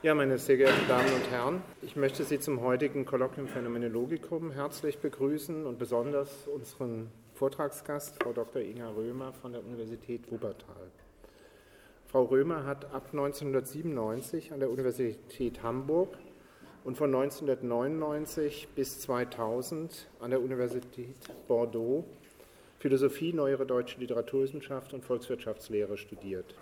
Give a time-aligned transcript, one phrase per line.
[0.00, 4.98] Ja, meine sehr geehrten Damen und Herren, ich möchte Sie zum heutigen Kolloquium Phänomenologicum herzlich
[4.98, 8.62] begrüßen und besonders unseren Vortragsgast, Frau Dr.
[8.62, 10.92] Inga Römer von der Universität Wuppertal.
[12.06, 16.16] Frau Römer hat ab 1997 an der Universität Hamburg
[16.84, 21.16] und von 1999 bis 2000 an der Universität
[21.48, 22.04] Bordeaux
[22.78, 26.54] Philosophie, neuere deutsche Literaturwissenschaft und Volkswirtschaftslehre studiert.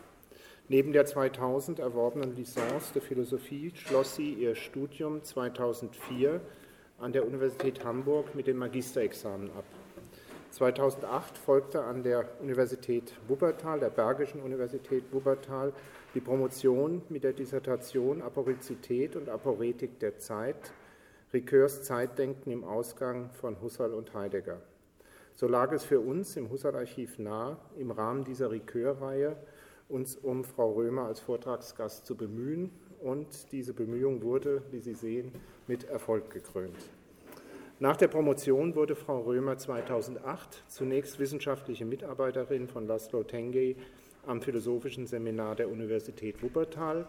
[0.69, 6.41] Neben der 2000 erworbenen Licence de Philosophie schloss sie ihr Studium 2004
[6.99, 9.65] an der Universität Hamburg mit dem Magisterexamen ab.
[10.51, 15.73] 2008 folgte an der Universität Wuppertal, der Bergischen Universität Wuppertal,
[16.15, 20.73] die Promotion mit der Dissertation Aporizität und Aporetik der Zeit,
[21.33, 24.61] Ricoeurs Zeitdenken im Ausgang von Husserl und Heidegger.
[25.37, 29.37] So lag es für uns im Husserl-Archiv nahe, im Rahmen dieser Ricoeur-Reihe
[29.89, 32.71] uns um Frau Römer als Vortragsgast zu bemühen.
[33.01, 35.33] Und diese Bemühung wurde, wie Sie sehen,
[35.67, 36.77] mit Erfolg gekrönt.
[37.79, 43.77] Nach der Promotion wurde Frau Römer 2008 zunächst wissenschaftliche Mitarbeiterin von Laszlo Tengey
[44.27, 47.07] am Philosophischen Seminar der Universität Wuppertal.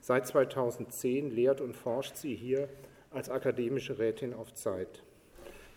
[0.00, 2.68] Seit 2010 lehrt und forscht sie hier
[3.10, 5.02] als akademische Rätin auf Zeit.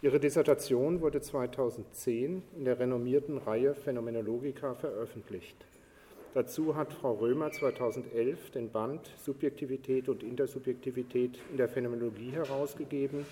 [0.04, 5.58] Ihre Dissertation wurde 2010 in der renommierten Reihe Phänomenologica veröffentlicht.
[6.34, 13.26] Dazu hat Frau Römer 2011 den Band Subjektivität und Intersubjektivität in der Phänomenologie herausgegeben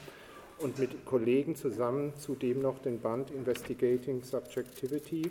[0.60, 5.30] und mit Kollegen zusammen zudem noch den Band Investigating Subjectivity.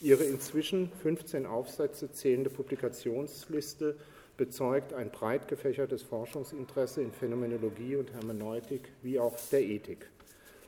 [0.00, 3.96] Ihre inzwischen 15 Aufsätze zählende Publikationsliste
[4.36, 10.10] bezeugt ein breit gefächertes Forschungsinteresse in Phänomenologie und Hermeneutik wie auch der Ethik.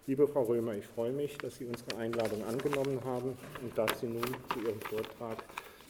[0.07, 4.07] Liebe Frau Römer, ich freue mich, dass Sie unsere Einladung angenommen haben und dass Sie
[4.07, 5.43] nun zu Ihrem Vortrag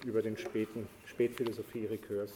[0.07, 2.33] über den späten Spätphilosophie Ricoeurs.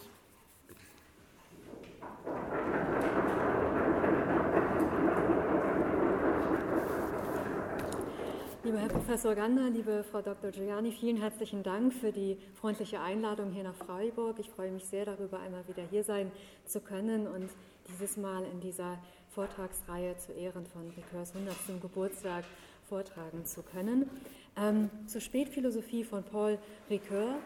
[8.64, 10.50] Lieber Herr Professor Gander, liebe Frau Dr.
[10.50, 14.38] Giuliani, vielen herzlichen Dank für die freundliche Einladung hier nach Freiburg.
[14.40, 16.30] Ich freue mich sehr darüber, einmal wieder hier sein
[16.66, 17.50] zu können und
[17.88, 18.98] dieses Mal in dieser
[19.30, 21.80] Vortragsreihe zu Ehren von Ricoeurs 100.
[21.80, 22.44] Geburtstag
[22.88, 24.10] vortragen zu können.
[24.56, 26.58] Ähm, zur Spätphilosophie von Paul
[26.90, 27.36] Ricoeur.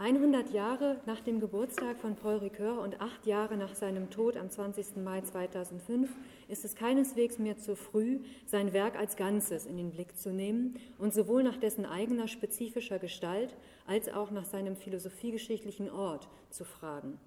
[0.00, 4.48] 100 Jahre nach dem Geburtstag von Paul Ricoeur und acht Jahre nach seinem Tod am
[4.48, 4.98] 20.
[4.98, 6.08] Mai 2005
[6.46, 10.78] ist es keineswegs mehr zu früh, sein Werk als Ganzes in den Blick zu nehmen
[10.98, 13.56] und sowohl nach dessen eigener spezifischer Gestalt
[13.88, 17.18] als auch nach seinem philosophiegeschichtlichen Ort zu fragen.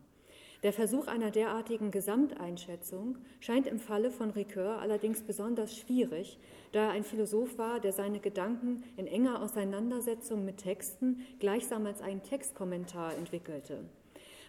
[0.63, 6.37] Der Versuch einer derartigen Gesamteinschätzung scheint im Falle von Ricoeur allerdings besonders schwierig,
[6.71, 12.03] da er ein Philosoph war, der seine Gedanken in enger Auseinandersetzung mit Texten gleichsam als
[12.03, 13.85] einen Textkommentar entwickelte.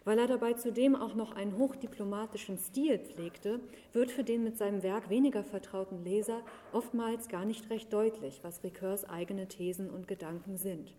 [0.04, 3.60] Weil er dabei zudem auch noch einen hochdiplomatischen Stil pflegte,
[3.94, 6.42] wird für den mit seinem Werk weniger vertrauten Leser
[6.72, 10.92] oftmals gar nicht recht deutlich, was Ricoeurs eigene Thesen und Gedanken sind.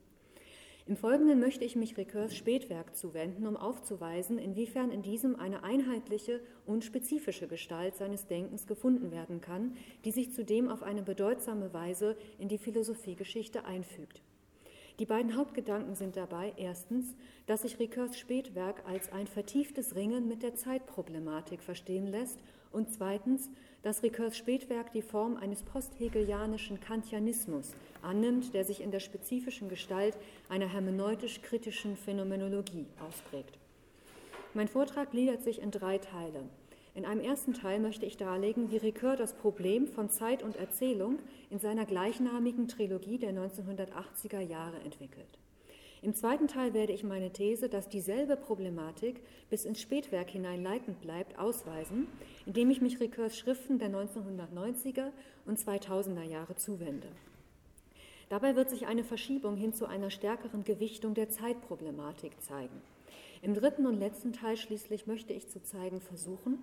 [0.85, 6.41] Im Folgenden möchte ich mich Ricoeurs Spätwerk zuwenden, um aufzuweisen, inwiefern in diesem eine einheitliche
[6.65, 12.17] und spezifische Gestalt seines Denkens gefunden werden kann, die sich zudem auf eine bedeutsame Weise
[12.37, 14.21] in die Philosophiegeschichte einfügt.
[14.99, 17.15] Die beiden Hauptgedanken sind dabei erstens,
[17.45, 22.39] dass sich Ricoeurs Spätwerk als ein vertieftes Ringen mit der Zeitproblematik verstehen lässt
[22.73, 23.49] und zweitens,
[23.83, 30.17] dass Ricoeurs Spätwerk die Form eines posthegelianischen Kantianismus annimmt, der sich in der spezifischen Gestalt
[30.49, 33.57] einer hermeneutisch-kritischen Phänomenologie ausprägt.
[34.53, 36.43] Mein Vortrag gliedert sich in drei Teile.
[36.95, 41.19] In einem ersten Teil möchte ich darlegen, wie Ricoeur das Problem von Zeit und Erzählung
[41.49, 45.39] in seiner gleichnamigen Trilogie der 1980er Jahre entwickelt.
[46.03, 50.99] Im zweiten Teil werde ich meine These, dass dieselbe Problematik bis ins Spätwerk hinein leitend
[50.99, 52.07] bleibt, ausweisen,
[52.45, 55.11] indem ich mich Ricoeurs Schriften der 1990er
[55.45, 57.07] und 2000er Jahre zuwende.
[58.27, 62.81] Dabei wird sich eine Verschiebung hin zu einer stärkeren Gewichtung der Zeitproblematik zeigen.
[63.41, 66.57] Im dritten und letzten Teil schließlich möchte ich zu zeigen versuchen,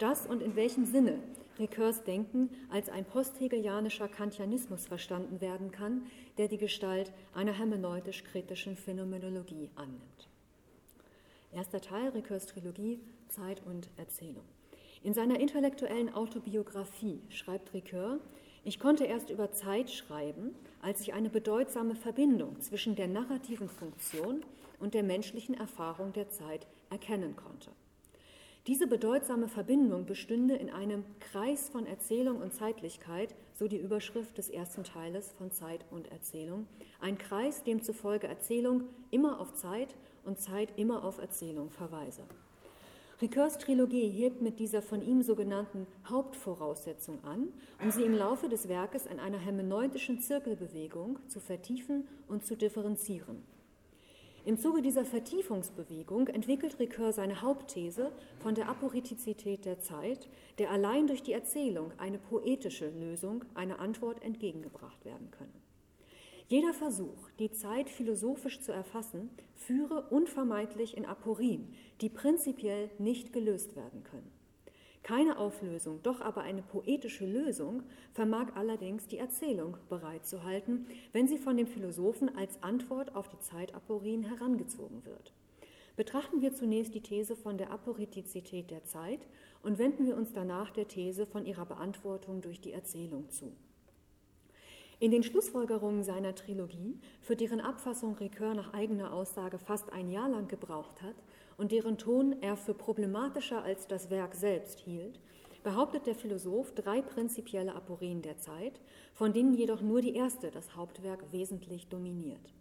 [0.00, 1.18] dass und in welchem Sinne
[1.58, 6.06] Ricoeurs Denken als ein posthegelianischer Kantianismus verstanden werden kann,
[6.38, 10.28] der die Gestalt einer hermeneutisch-kritischen Phänomenologie annimmt.
[11.52, 14.44] Erster Teil Ricoeurs Trilogie Zeit und Erzählung.
[15.02, 18.20] In seiner intellektuellen Autobiografie schreibt Ricoeur,
[18.64, 24.44] ich konnte erst über Zeit schreiben, als ich eine bedeutsame Verbindung zwischen der narrativen Funktion
[24.78, 27.70] und der menschlichen Erfahrung der Zeit erkennen konnte.
[28.68, 34.48] Diese bedeutsame Verbindung bestünde in einem Kreis von Erzählung und Zeitlichkeit, so die Überschrift des
[34.48, 36.68] ersten Teiles von Zeit und Erzählung,
[37.00, 42.22] ein Kreis, demzufolge Erzählung immer auf Zeit und Zeit immer auf Erzählung verweise.
[43.20, 47.48] Ricoeurs Trilogie hebt mit dieser von ihm sogenannten Hauptvoraussetzung an,
[47.82, 53.42] um sie im Laufe des Werkes in einer hermeneutischen Zirkelbewegung zu vertiefen und zu differenzieren.
[54.44, 58.10] Im Zuge dieser Vertiefungsbewegung entwickelt Ricoeur seine Hauptthese
[58.40, 60.28] von der Aporetizität der Zeit,
[60.58, 65.52] der allein durch die Erzählung eine poetische Lösung, eine Antwort entgegengebracht werden könne.
[66.48, 73.76] Jeder Versuch, die Zeit philosophisch zu erfassen, führe unvermeidlich in Aporien, die prinzipiell nicht gelöst
[73.76, 74.31] werden können.
[75.02, 77.82] Keine Auflösung, doch aber eine poetische Lösung
[78.12, 84.22] vermag allerdings die Erzählung bereitzuhalten, wenn sie von dem Philosophen als Antwort auf die Zeitaporien
[84.22, 85.32] herangezogen wird.
[85.96, 89.26] Betrachten wir zunächst die These von der Aporetizität der Zeit
[89.62, 93.52] und wenden wir uns danach der These von ihrer Beantwortung durch die Erzählung zu.
[95.00, 100.28] In den Schlussfolgerungen seiner Trilogie, für deren Abfassung Ricoeur nach eigener Aussage fast ein Jahr
[100.28, 101.16] lang gebraucht hat
[101.56, 105.20] und deren Ton er für problematischer als das Werk selbst hielt,
[105.62, 108.80] behauptet der Philosoph drei prinzipielle Aporien der Zeit,
[109.14, 112.52] von denen jedoch nur die erste das Hauptwerk wesentlich dominiert.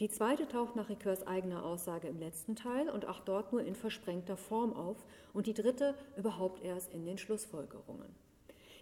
[0.00, 3.74] Die zweite taucht nach Ricoeurs eigener Aussage im letzten Teil und auch dort nur in
[3.74, 8.14] versprengter Form auf und die dritte überhaupt erst in den Schlussfolgerungen.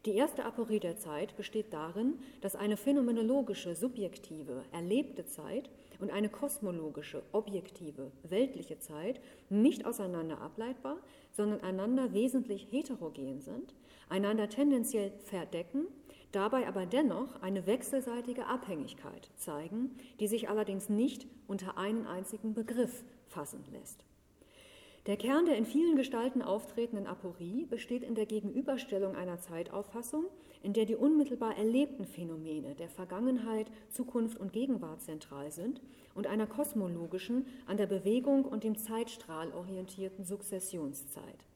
[0.04, 5.70] Die erste Aporie der Zeit besteht darin, dass eine phänomenologische, subjektive, erlebte Zeit
[6.00, 10.96] und eine kosmologische, objektive, weltliche Zeit nicht auseinander ableitbar,
[11.32, 13.74] sondern einander wesentlich heterogen sind,
[14.08, 15.86] einander tendenziell verdecken,
[16.32, 23.04] dabei aber dennoch eine wechselseitige Abhängigkeit zeigen, die sich allerdings nicht unter einen einzigen Begriff
[23.26, 24.05] fassen lässt.
[25.06, 30.24] Der Kern der in vielen Gestalten auftretenden Aporie besteht in der Gegenüberstellung einer Zeitauffassung,
[30.64, 35.80] in der die unmittelbar erlebten Phänomene der Vergangenheit, Zukunft und Gegenwart zentral sind
[36.16, 41.46] und einer kosmologischen, an der Bewegung und dem Zeitstrahl orientierten Sukzessionszeit.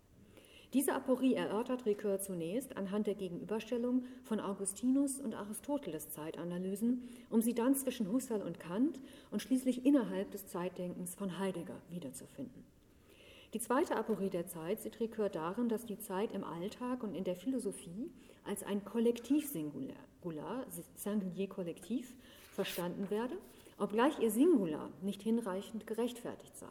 [0.73, 7.55] Diese Aporie erörtert Ricoeur zunächst anhand der Gegenüberstellung von Augustinus und Aristoteles Zeitanalysen, um sie
[7.55, 9.01] dann zwischen Husserl und Kant
[9.33, 12.63] und schließlich innerhalb des Zeitdenkens von Heidegger wiederzufinden.
[13.53, 17.25] Die zweite Aporie der Zeit sieht Ricoeur darin, dass die Zeit im Alltag und in
[17.25, 18.13] der Philosophie
[18.45, 22.15] als ein Kollektiv-Singular, Singulier-Kollektiv,
[22.53, 23.37] verstanden werde,
[23.79, 26.69] obgleich ihr Singular nicht hinreichend gerechtfertigt sei.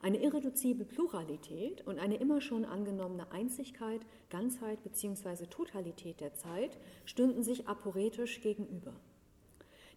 [0.00, 4.00] Eine irreduzible Pluralität und eine immer schon angenommene Einzigkeit,
[4.30, 5.46] Ganzheit bzw.
[5.46, 8.94] Totalität der Zeit stünden sich aporetisch gegenüber.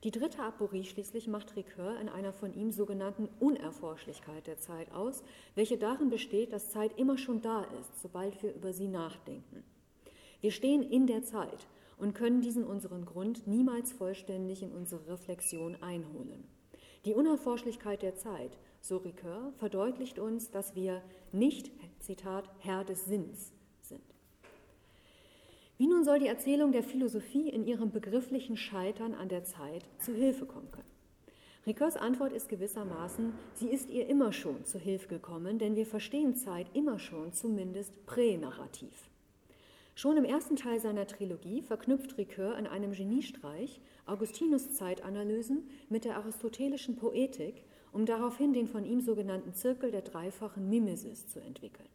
[0.04, 5.24] Die dritte Aporie schließlich macht Ricoeur in einer von ihm sogenannten Unerforschlichkeit der Zeit aus,
[5.56, 9.64] welche darin besteht, dass Zeit immer schon da ist, sobald wir über sie nachdenken.
[10.42, 15.76] Wir stehen in der Zeit und können diesen unseren Grund niemals vollständig in unsere Reflexion
[15.82, 16.44] einholen.
[17.06, 21.02] Die Unerforschlichkeit der Zeit, so Ricoeur, verdeutlicht uns, dass wir
[21.32, 23.54] nicht, Zitat, Herr des Sinns
[25.78, 30.14] wie nun soll die Erzählung der Philosophie in ihrem begrifflichen Scheitern an der Zeit zu
[30.14, 30.86] Hilfe kommen können?
[31.68, 36.36] Ricoeurs Antwort ist gewissermaßen, sie ist ihr immer schon zu Hilfe gekommen, denn wir verstehen
[36.36, 39.10] Zeit immer schon zumindest pränarrativ.
[39.96, 46.18] Schon im ersten Teil seiner Trilogie verknüpft Ricoeur in einem Geniestreich Augustinus Zeitanalysen mit der
[46.18, 51.90] aristotelischen Poetik, um daraufhin den von ihm sogenannten Zirkel der dreifachen Mimesis zu entwickeln.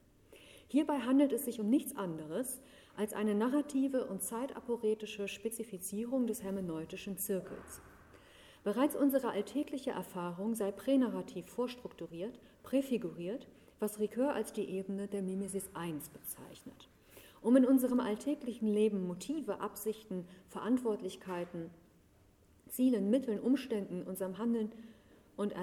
[0.67, 2.61] Hierbei handelt es sich um nichts anderes
[3.01, 7.81] als eine narrative und zeitaporetische Spezifizierung des hermeneutischen Zirkels.
[8.63, 15.71] Bereits unsere alltägliche Erfahrung sei pränarrativ vorstrukturiert, präfiguriert, was Ricoeur als die Ebene der Mimesis
[15.75, 16.91] I bezeichnet.
[17.41, 21.71] Um in unserem alltäglichen Leben Motive, Absichten, Verantwortlichkeiten,
[22.69, 24.71] Zielen, Mitteln, Umständen, unserem Handeln
[25.39, 25.55] und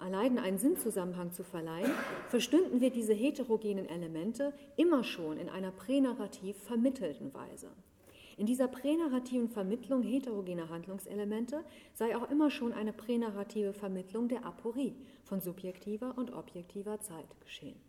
[0.00, 1.90] Erleiden einen Sinnzusammenhang zu verleihen,
[2.28, 7.70] verstünden wir diese heterogenen Elemente immer schon in einer pränarrativ vermittelten Weise.
[8.36, 14.94] In dieser pränarrativen Vermittlung heterogener Handlungselemente sei auch immer schon eine pränarrative Vermittlung der Aporie
[15.24, 17.85] von subjektiver und objektiver Zeit geschehen.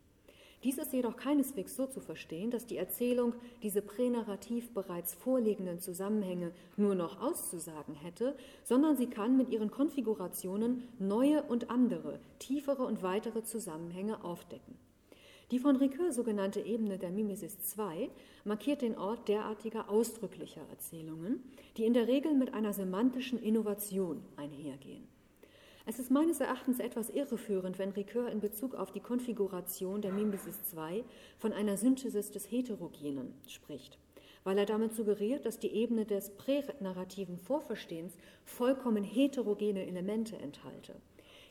[0.63, 6.51] Dies ist jedoch keineswegs so zu verstehen, dass die Erzählung diese pränarrativ bereits vorliegenden Zusammenhänge
[6.77, 13.03] nur noch auszusagen hätte, sondern sie kann mit ihren Konfigurationen neue und andere, tiefere und
[13.03, 14.75] weitere Zusammenhänge aufdecken.
[15.51, 18.09] Die von Ricoeur sogenannte Ebene der Mimesis II
[18.43, 21.41] markiert den Ort derartiger ausdrücklicher Erzählungen,
[21.77, 25.07] die in der Regel mit einer semantischen Innovation einhergehen.
[25.89, 30.60] Es ist meines Erachtens etwas irreführend, wenn Ricoeur in Bezug auf die Konfiguration der Mimesis
[30.75, 31.06] II
[31.38, 33.98] von einer Synthesis des Heterogenen spricht,
[34.44, 40.96] weil er damit suggeriert, dass die Ebene des pränarrativen Vorverstehens vollkommen heterogene Elemente enthalte.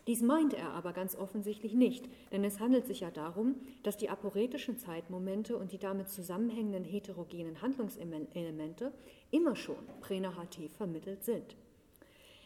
[0.06, 4.10] Dies meint er aber ganz offensichtlich nicht, denn es handelt sich ja darum, dass die
[4.10, 8.92] aporetischen Zeitmomente und die damit zusammenhängenden heterogenen Handlungselemente
[9.30, 11.56] immer schon pränarrativ vermittelt sind.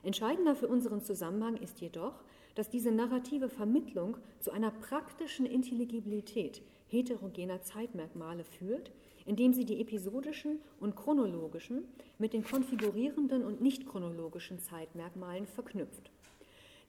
[0.02, 2.22] Entscheidender für unseren Zusammenhang ist jedoch,
[2.54, 8.90] dass diese narrative Vermittlung zu einer praktischen Intelligibilität heterogener Zeitmerkmale führt,
[9.26, 11.84] indem sie die episodischen und chronologischen
[12.18, 16.10] mit den konfigurierenden und nicht chronologischen Zeitmerkmalen verknüpft.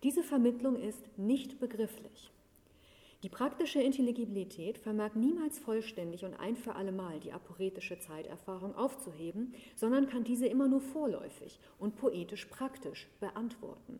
[0.03, 2.32] Diese Vermittlung ist nicht begrifflich.
[3.23, 10.07] Die praktische Intelligibilität vermag niemals vollständig und ein für allemal die aporetische Zeiterfahrung aufzuheben, sondern
[10.07, 13.99] kann diese immer nur vorläufig und poetisch praktisch beantworten.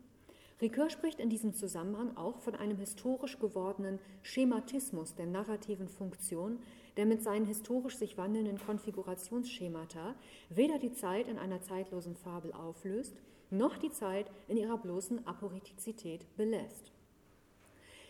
[0.60, 6.60] Ricoeur spricht in diesem Zusammenhang auch von einem historisch gewordenen Schematismus der narrativen Funktion,
[6.98, 10.16] der mit seinen historisch sich wandelnden Konfigurationsschemata
[10.50, 13.16] weder die Zeit in einer zeitlosen Fabel auflöst,
[13.52, 16.91] noch die Zeit in ihrer bloßen Aporetizität belässt.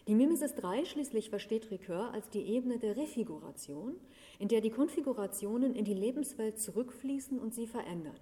[0.07, 3.95] Die Mimesis 3 schließlich versteht Ricoeur als die Ebene der Refiguration,
[4.39, 8.17] in der die Konfigurationen in die Lebenswelt zurückfließen und sie verändern.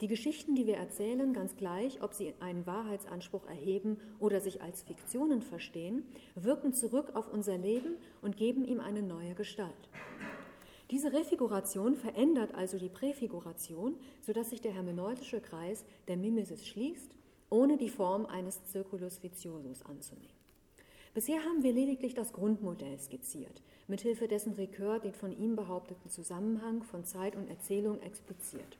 [0.00, 4.82] Die Geschichten, die wir erzählen, ganz gleich, ob sie einen Wahrheitsanspruch erheben oder sich als
[4.82, 6.04] Fiktionen verstehen,
[6.34, 9.88] wirken zurück auf unser Leben und geben ihm eine neue Gestalt.
[10.90, 17.14] Diese Refiguration verändert also die Präfiguration, sodass sich der hermeneutische Kreis der Mimesis schließt,
[17.50, 20.43] ohne die Form eines Circulus viciosus anzunehmen.
[21.14, 26.82] Bisher haben wir lediglich das Grundmodell skizziert, mithilfe dessen Ricoeur den von ihm behaupteten Zusammenhang
[26.82, 28.78] von Zeit und Erzählung expliziert.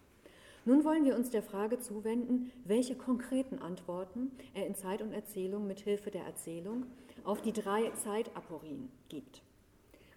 [0.64, 5.68] Nun wollen wir uns der Frage zuwenden, welche konkreten Antworten er in Zeit und Erzählung
[5.68, 6.86] mit Hilfe der Erzählung
[7.22, 9.42] auf die drei Zeitaporien gibt.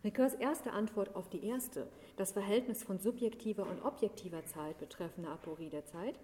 [0.03, 5.69] Ricoeurs erste Antwort auf die erste, das Verhältnis von subjektiver und objektiver Zeit betreffende Aporie
[5.69, 6.19] der Zeit,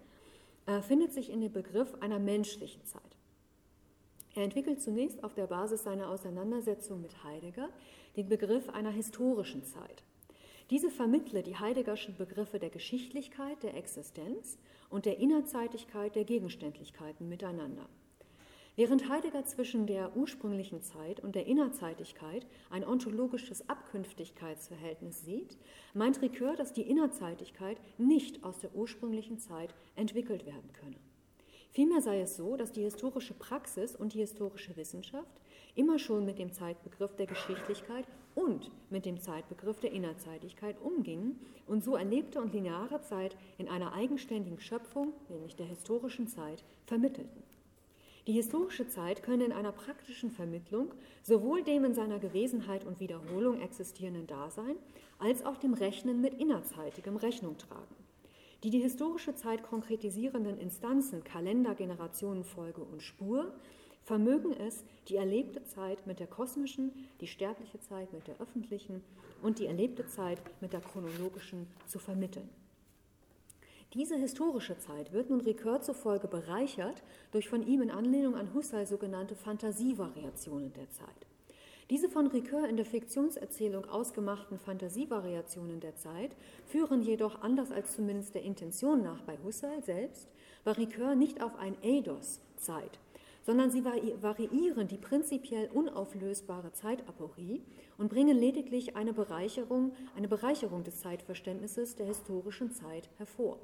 [0.66, 3.16] äh, findet sich in dem Begriff einer menschlichen Zeit.
[4.34, 7.68] Er entwickelt zunächst auf der Basis seiner Auseinandersetzung mit Heidegger
[8.16, 10.02] den Begriff einer historischen Zeit.
[10.70, 14.58] Diese vermittle die Heideggerschen Begriffe der Geschichtlichkeit der Existenz
[14.90, 17.88] und der Innerzeitigkeit der Gegenständlichkeiten miteinander.
[18.76, 25.56] Während Heidegger zwischen der ursprünglichen Zeit und der Innerzeitigkeit ein ontologisches Abkünftigkeitsverhältnis sieht,
[25.92, 30.96] meint Ricoeur, dass die Innerzeitigkeit nicht aus der ursprünglichen Zeit entwickelt werden könne.
[31.74, 35.40] Vielmehr sei es so, dass die historische Praxis und die historische Wissenschaft
[35.74, 38.04] immer schon mit dem Zeitbegriff der Geschichtlichkeit
[38.36, 43.92] und mit dem Zeitbegriff der Innerzeitigkeit umgingen und so erlebte und lineare Zeit in einer
[43.92, 47.42] eigenständigen Schöpfung, nämlich der historischen Zeit, vermittelten.
[48.28, 50.92] Die historische Zeit könne in einer praktischen Vermittlung
[51.24, 54.76] sowohl dem in seiner Gewesenheit und Wiederholung existierenden Dasein
[55.18, 58.03] als auch dem Rechnen mit innerzeitigem Rechnung tragen.
[58.64, 63.52] Die die historische Zeit konkretisierenden Instanzen Kalender, Generationenfolge und Spur
[64.04, 66.90] vermögen es, die erlebte Zeit mit der kosmischen,
[67.20, 69.04] die sterbliche Zeit mit der öffentlichen
[69.42, 72.48] und die erlebte Zeit mit der chronologischen zu vermitteln.
[73.92, 77.02] Diese historische Zeit wird nun Ricoeur zufolge bereichert
[77.32, 81.26] durch von ihm in Anlehnung an Husserl sogenannte Fantasievariationen der Zeit.
[81.90, 86.34] Diese von Ricoeur in der Fiktionserzählung ausgemachten Fantasievariationen der Zeit
[86.66, 90.28] führen jedoch, anders als zumindest der Intention nach bei Husserl selbst,
[90.64, 92.98] bei Ricoeur nicht auf ein Eidos Zeit,
[93.42, 97.62] sondern sie variieren die prinzipiell unauflösbare Zeitaporie
[97.98, 103.58] und bringen lediglich eine Bereicherung, eine Bereicherung des Zeitverständnisses der historischen Zeit hervor.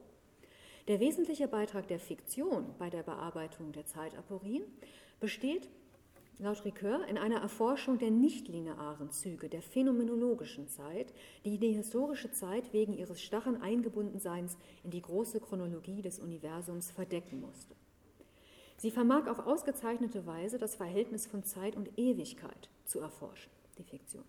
[0.88, 4.64] Der wesentliche Beitrag der Fiktion bei der Bearbeitung der Zeitaporien
[5.20, 5.70] besteht
[6.40, 11.12] laut Ricoeur in einer Erforschung der nichtlinearen Züge der phänomenologischen Zeit,
[11.44, 17.40] die die historische Zeit wegen ihres starren Eingebundenseins in die große Chronologie des Universums verdecken
[17.40, 17.74] musste.
[18.76, 24.24] Sie vermag auf ausgezeichnete Weise das Verhältnis von Zeit und Ewigkeit zu erforschen, die Fiktion.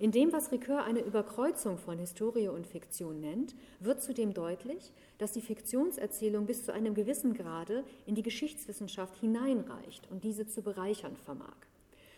[0.00, 5.32] In dem, was Ricoeur eine Überkreuzung von Historie und Fiktion nennt, wird zudem deutlich, dass
[5.32, 11.16] die Fiktionserzählung bis zu einem gewissen Grade in die Geschichtswissenschaft hineinreicht und diese zu bereichern
[11.16, 11.54] vermag.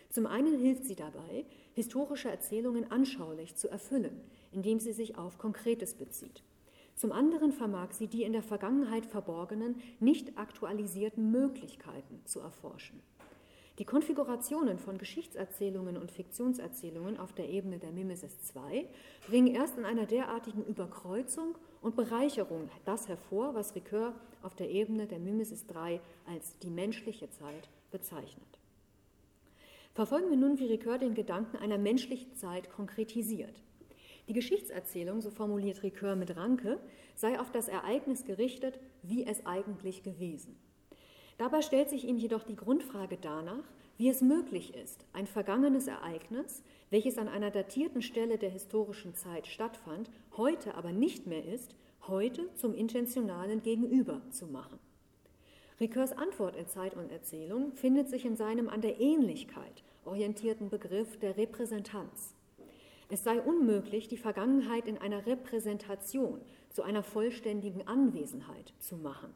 [0.09, 4.21] Zum einen hilft sie dabei, historische Erzählungen anschaulich zu erfüllen,
[4.53, 6.41] indem sie sich auf Konkretes bezieht.
[6.95, 13.01] Zum anderen vermag sie die in der Vergangenheit verborgenen, nicht aktualisierten Möglichkeiten zu erforschen.
[13.79, 18.87] Die Konfigurationen von Geschichtserzählungen und Fiktionserzählungen auf der Ebene der Mimesis II
[19.27, 24.13] bringen erst in einer derartigen Überkreuzung und Bereicherung das hervor, was Ricoeur
[24.43, 28.59] auf der Ebene der Mimesis III als die menschliche Zeit bezeichnet.
[29.95, 33.63] Verfolgen wir nun, wie Ricoeur den Gedanken einer menschlichen Zeit konkretisiert.
[34.27, 36.79] Die Geschichtserzählung, so formuliert Ricoeur mit Ranke,
[37.15, 40.57] sei auf das Ereignis gerichtet, wie es eigentlich gewesen.
[41.37, 43.63] Dabei stellt sich ihm jedoch die Grundfrage danach,
[43.97, 49.47] wie es möglich ist, ein vergangenes Ereignis, welches an einer datierten Stelle der historischen Zeit
[49.47, 51.75] stattfand, heute aber nicht mehr ist,
[52.07, 54.79] heute zum intentionalen Gegenüber zu machen.
[55.79, 61.17] Ricoeurs Antwort in Zeit und Erzählung findet sich in seinem an der Ähnlichkeit orientierten Begriff
[61.19, 62.35] der Repräsentanz.
[63.09, 69.33] Es sei unmöglich, die Vergangenheit in einer Repräsentation zu einer vollständigen Anwesenheit zu machen.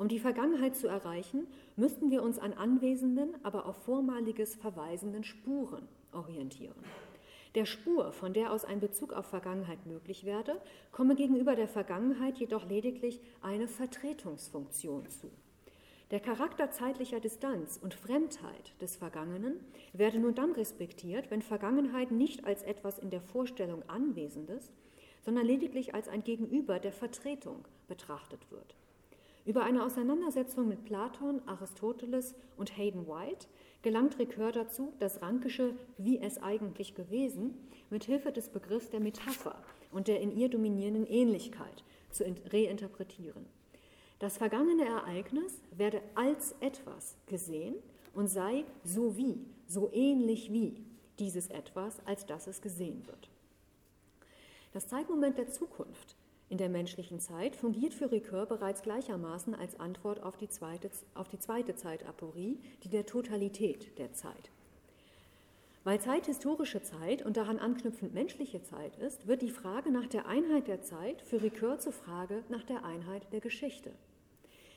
[0.00, 5.86] Um die Vergangenheit zu erreichen, müssten wir uns an anwesenden, aber auf vormaliges verweisenden Spuren
[6.12, 6.82] orientieren.
[7.54, 10.58] Der Spur, von der aus ein Bezug auf Vergangenheit möglich werde,
[10.90, 15.30] komme gegenüber der Vergangenheit jedoch lediglich eine Vertretungsfunktion zu.
[16.10, 19.60] Der Charakter zeitlicher Distanz und Fremdheit des Vergangenen
[19.92, 24.72] werde nur dann respektiert, wenn Vergangenheit nicht als etwas in der Vorstellung Anwesendes,
[25.20, 28.74] sondern lediglich als ein Gegenüber der Vertretung betrachtet wird.
[29.44, 33.46] Über eine Auseinandersetzung mit Platon, Aristoteles und Hayden White
[33.82, 37.54] gelangt Ricoeur dazu, das Rankische wie es eigentlich gewesen
[37.88, 39.56] mit Hilfe des Begriffs der Metapher
[39.90, 43.46] und der in ihr dominierenden Ähnlichkeit zu reinterpretieren.
[44.18, 47.76] Das vergangene Ereignis werde als etwas gesehen
[48.12, 50.84] und sei so wie, so ähnlich wie
[51.18, 53.30] dieses etwas, als dass es gesehen wird.
[54.72, 56.16] Das Zeitmoment der Zukunft
[56.50, 61.28] in der menschlichen Zeit fungiert für Ricoeur bereits gleichermaßen als Antwort auf die zweite, auf
[61.28, 64.50] die zweite Zeitaporie, die der Totalität der Zeit.
[65.84, 70.26] Weil Zeit historische Zeit und daran anknüpfend menschliche Zeit ist, wird die Frage nach der
[70.26, 73.92] Einheit der Zeit für Ricoeur zur Frage nach der Einheit der Geschichte.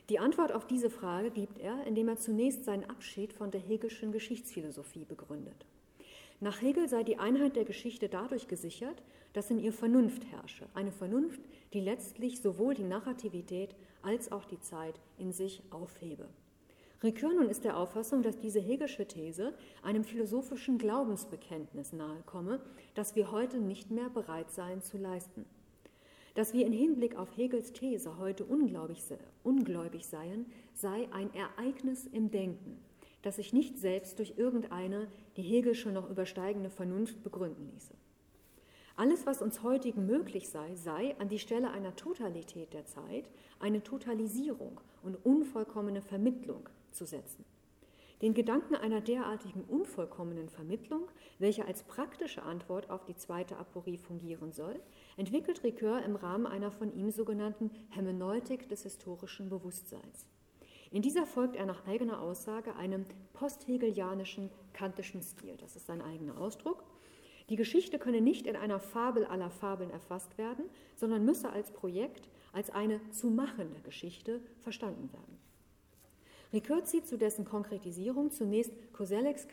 [0.09, 4.11] Die Antwort auf diese Frage gibt er, indem er zunächst seinen Abschied von der Hegelschen
[4.11, 5.65] Geschichtsphilosophie begründet.
[6.39, 9.01] Nach Hegel sei die Einheit der Geschichte dadurch gesichert,
[9.33, 11.41] dass in ihr Vernunft herrsche, eine Vernunft,
[11.73, 16.29] die letztlich sowohl die Narrativität als auch die Zeit in sich aufhebe.
[17.03, 22.61] Ricoeur nun ist der Auffassung, dass diese Hegelsche These einem philosophischen Glaubensbekenntnis nahekomme,
[22.93, 25.45] das wir heute nicht mehr bereit seien zu leisten.
[26.33, 29.03] Dass wir in Hinblick auf Hegels These heute ungläubig,
[29.43, 32.79] ungläubig seien, sei ein Ereignis im Denken,
[33.21, 37.93] das sich nicht selbst durch irgendeine die Hegelsche noch übersteigende Vernunft begründen ließe.
[38.95, 43.29] Alles, was uns heutigen möglich sei, sei an die Stelle einer Totalität der Zeit
[43.59, 47.43] eine Totalisierung und unvollkommene Vermittlung zu setzen.
[48.21, 54.53] Den Gedanken einer derartigen unvollkommenen Vermittlung, welche als praktische Antwort auf die zweite Aporie fungieren
[54.53, 54.79] soll,
[55.17, 60.27] entwickelt Ricoeur im Rahmen einer von ihm sogenannten Hermeneutik des historischen Bewusstseins.
[60.91, 65.57] In dieser folgt er nach eigener Aussage einem posthegelianischen kantischen Stil.
[65.57, 66.83] Das ist sein eigener Ausdruck.
[67.49, 72.29] Die Geschichte könne nicht in einer Fabel aller Fabeln erfasst werden, sondern müsse als Projekt,
[72.53, 75.37] als eine zu machende Geschichte verstanden werden.
[76.53, 79.47] Ricoeur zieht zu dessen Konkretisierung zunächst Kosellecks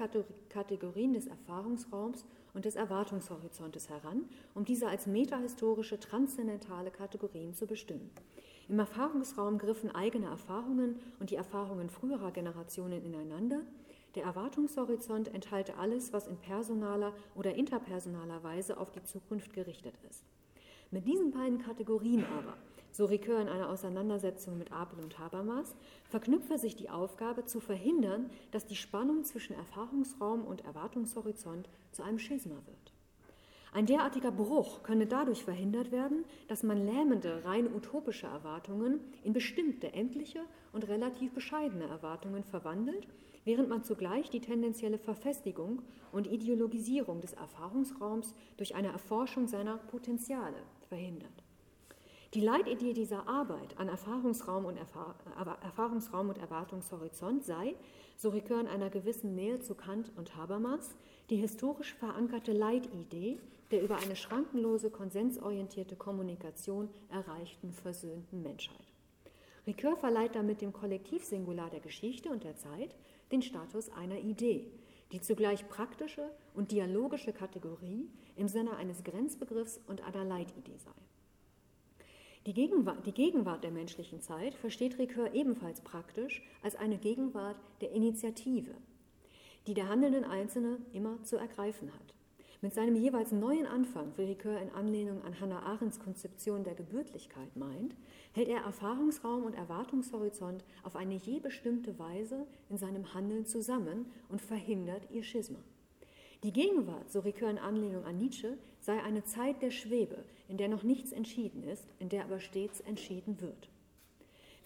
[0.50, 8.10] Kategorien des Erfahrungsraums und des Erwartungshorizontes heran, um diese als metahistorische transzendentale Kategorien zu bestimmen.
[8.68, 13.62] Im Erfahrungsraum griffen eigene Erfahrungen und die Erfahrungen früherer Generationen ineinander.
[14.14, 20.24] Der Erwartungshorizont enthalte alles, was in personaler oder interpersonaler Weise auf die Zukunft gerichtet ist.
[20.90, 22.56] Mit diesen beiden Kategorien aber,
[22.90, 25.76] so Ricoeur in einer Auseinandersetzung mit Apel und Habermas,
[26.08, 32.18] verknüpfe sich die Aufgabe zu verhindern, dass die Spannung zwischen Erfahrungsraum und Erwartungshorizont zu einem
[32.18, 32.92] Schisma wird.
[33.72, 39.92] Ein derartiger Bruch könne dadurch verhindert werden, dass man lähmende, rein utopische Erwartungen in bestimmte
[39.92, 40.40] endliche
[40.72, 43.06] und relativ bescheidene Erwartungen verwandelt,
[43.44, 50.62] während man zugleich die tendenzielle Verfestigung und Ideologisierung des Erfahrungsraums durch eine Erforschung seiner Potenziale
[50.88, 51.44] verhindert.
[52.34, 55.16] Die Leitidee dieser Arbeit an Erfahrungsraum und, Erfahr
[55.62, 57.74] Erfahrungsraum und Erwartungshorizont sei,
[58.16, 60.94] so Ricoeur in einer gewissen Nähe zu Kant und Habermas,
[61.28, 63.38] die historisch verankerte Leitidee
[63.70, 68.76] der über eine schrankenlose, konsensorientierte Kommunikation erreichten, versöhnten Menschheit.
[69.66, 72.96] Ricoeur verleiht damit dem Kollektivsingular der Geschichte und der Zeit
[73.32, 74.70] den Status einer Idee,
[75.12, 80.90] die zugleich praktische und dialogische Kategorie im Sinne eines Grenzbegriffs und einer Leitidee sei.
[82.46, 87.92] Die Gegenwart, die Gegenwart, der menschlichen Zeit versteht Ricoeur ebenfalls praktisch als eine Gegenwart der
[87.92, 88.74] Initiative,
[89.66, 92.14] die der handelnden Einzelne immer zu ergreifen hat.
[92.62, 97.56] Mit seinem jeweils neuen Anfang, wie Ricoeur in Anlehnung an Hannah Arendts Konzeption der Gebürtlichkeit
[97.56, 97.94] meint,
[98.32, 104.42] hält er Erfahrungsraum und Erwartungshorizont auf eine je bestimmte Weise in seinem Handeln zusammen und
[104.42, 105.60] verhindert ihr Schisma.
[106.42, 110.68] Die Gegenwart, so Ricoeur in Anlehnung an Nietzsche, sei eine Zeit der Schwebe, in der
[110.68, 113.70] noch nichts entschieden ist, in der aber stets entschieden wird.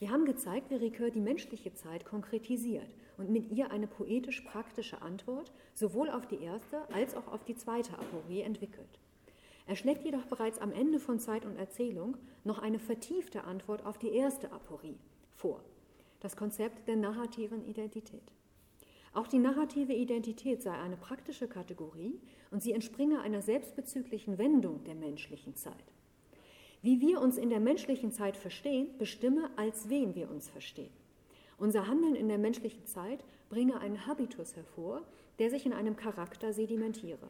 [0.00, 5.53] Wir haben gezeigt, wie Ricoeur die menschliche Zeit konkretisiert und mit ihr eine poetisch-praktische Antwort
[5.74, 8.98] sowohl auf die erste als auch auf die zweite Aporie entwickelt.
[9.66, 13.98] Er schlägt jedoch bereits am Ende von Zeit und Erzählung noch eine vertiefte Antwort auf
[13.98, 14.98] die erste Aporie
[15.35, 15.61] vor,
[16.20, 18.33] das Konzept der narrativen Identität.
[19.14, 24.96] Auch die narrative Identität sei eine praktische Kategorie und sie entspringe einer selbstbezüglichen Wendung der
[24.96, 25.92] menschlichen Zeit.
[26.83, 30.92] Wie wir uns in der menschlichen Zeit verstehen, bestimme, als wen wir uns verstehen.
[31.58, 35.02] Unser Handeln in der menschlichen Zeit bringe einen Habitus hervor,
[35.38, 37.28] der sich in einem Charakter sedimentiere.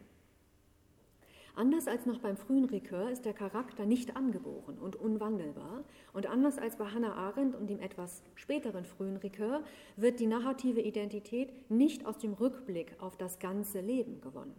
[1.57, 5.85] Anders als noch beim frühen Ricoeur ist der Charakter nicht angeboren und unwandelbar.
[6.13, 9.63] Und anders als bei Hannah Arendt und dem etwas späteren frühen Ricoeur
[9.97, 14.57] wird die narrative Identität nicht aus dem Rückblick auf das ganze Leben gewonnen.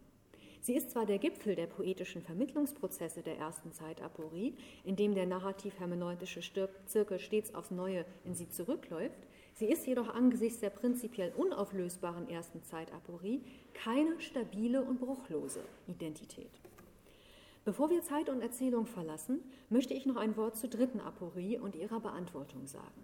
[0.61, 6.41] Sie ist zwar der Gipfel der poetischen Vermittlungsprozesse der ersten Zeitaporie, in dem der narrativ-hermeneutische
[6.85, 9.19] Zirkel stets aufs Neue in sie zurückläuft,
[9.55, 13.41] sie ist jedoch angesichts der prinzipiell unauflösbaren ersten Zeitaporie
[13.73, 16.61] keine stabile und bruchlose Identität.
[17.65, 19.39] Bevor wir Zeit und Erzählung verlassen,
[19.69, 23.03] möchte ich noch ein Wort zur dritten Aporie und ihrer Beantwortung sagen.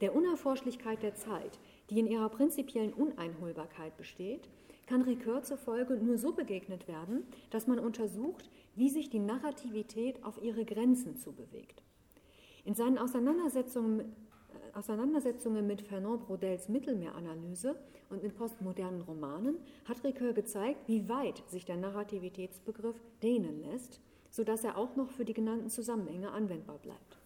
[0.00, 1.58] Der Unerforschlichkeit der Zeit,
[1.90, 4.48] die in ihrer prinzipiellen Uneinholbarkeit besteht,
[4.86, 10.40] kann Ricoeur zufolge nur so begegnet werden, dass man untersucht, wie sich die Narrativität auf
[10.42, 11.82] ihre Grenzen zubewegt.
[12.64, 14.14] In seinen Auseinandersetzungen,
[14.74, 17.76] Auseinandersetzungen mit Fernand Brodels Mittelmeeranalyse
[18.10, 24.00] und mit postmodernen Romanen hat Ricoeur gezeigt, wie weit sich der Narrativitätsbegriff dehnen lässt,
[24.30, 27.18] sodass er auch noch für die genannten Zusammenhänge anwendbar bleibt.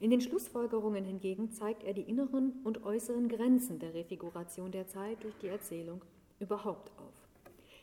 [0.00, 5.22] In den Schlussfolgerungen hingegen zeigt er die inneren und äußeren Grenzen der Refiguration der Zeit
[5.22, 6.02] durch die Erzählung
[6.40, 7.28] überhaupt auf.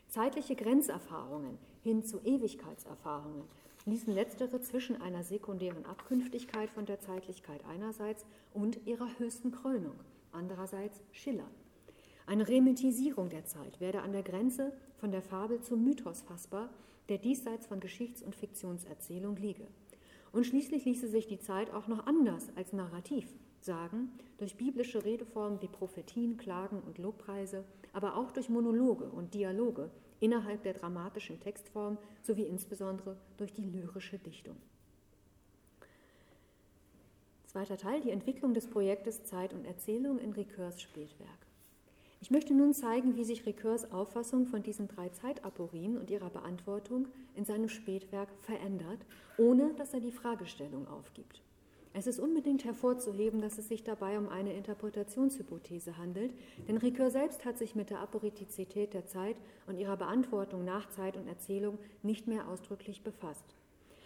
[0.08, 3.44] Zeitliche Grenzerfahrungen hin zu Ewigkeitserfahrungen
[3.86, 10.00] ließen letztere zwischen einer sekundären Abkünftigkeit von der Zeitlichkeit einerseits und ihrer höchsten Krönung
[10.32, 11.52] andererseits schillern.
[12.26, 16.70] Eine Remetisierung der Zeit werde an der Grenze von der Fabel zum Mythos fassbar,
[17.10, 19.68] der diesseits von Geschichts- und Fiktionserzählung liege.
[20.32, 23.28] Und schließlich ließe sich die Zeit auch noch anders als narrativ
[23.60, 27.64] sagen, durch biblische Redeformen wie Prophetien, Klagen und Lobpreise,
[27.94, 29.92] aber auch durch Monologe und Dialoge
[30.22, 34.56] innerhalb der dramatischen Textform sowie insbesondere durch die lyrische Dichtung.
[37.48, 41.30] Zweiter Teil, die Entwicklung des Projektes Zeit und Erzählung in Ricoeurs Spätwerk.
[42.22, 47.08] Ich möchte nun zeigen, wie sich Ricoeurs Auffassung von diesen drei Zeitaporien und ihrer Beantwortung
[47.36, 49.00] in seinem Spätwerk verändert,
[49.38, 51.42] ohne dass er die Fragestellung aufgibt.
[51.94, 56.34] Es ist unbedingt hervorzuheben, dass es sich dabei um eine Interpretationshypothese handelt,
[56.68, 59.36] denn Ricoeur selbst hat sich mit der Aporetizität der Zeit
[59.68, 63.44] und ihrer Beantwortung nach Zeit und Erzählung nicht mehr ausdrücklich befasst.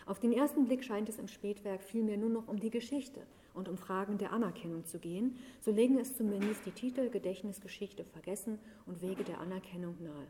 [0.07, 3.21] Auf den ersten Blick scheint es im Spätwerk vielmehr nur noch um die Geschichte
[3.53, 8.59] und um Fragen der Anerkennung zu gehen, so legen es zumindest die Titel Gedächtnisgeschichte vergessen
[8.87, 10.27] und Wege der Anerkennung nahe.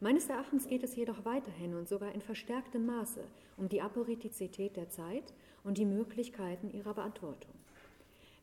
[0.00, 3.22] Meines Erachtens geht es jedoch weiterhin und sogar in verstärktem Maße
[3.56, 5.32] um die Aporetizität der Zeit
[5.64, 7.52] und die Möglichkeiten ihrer Beantwortung.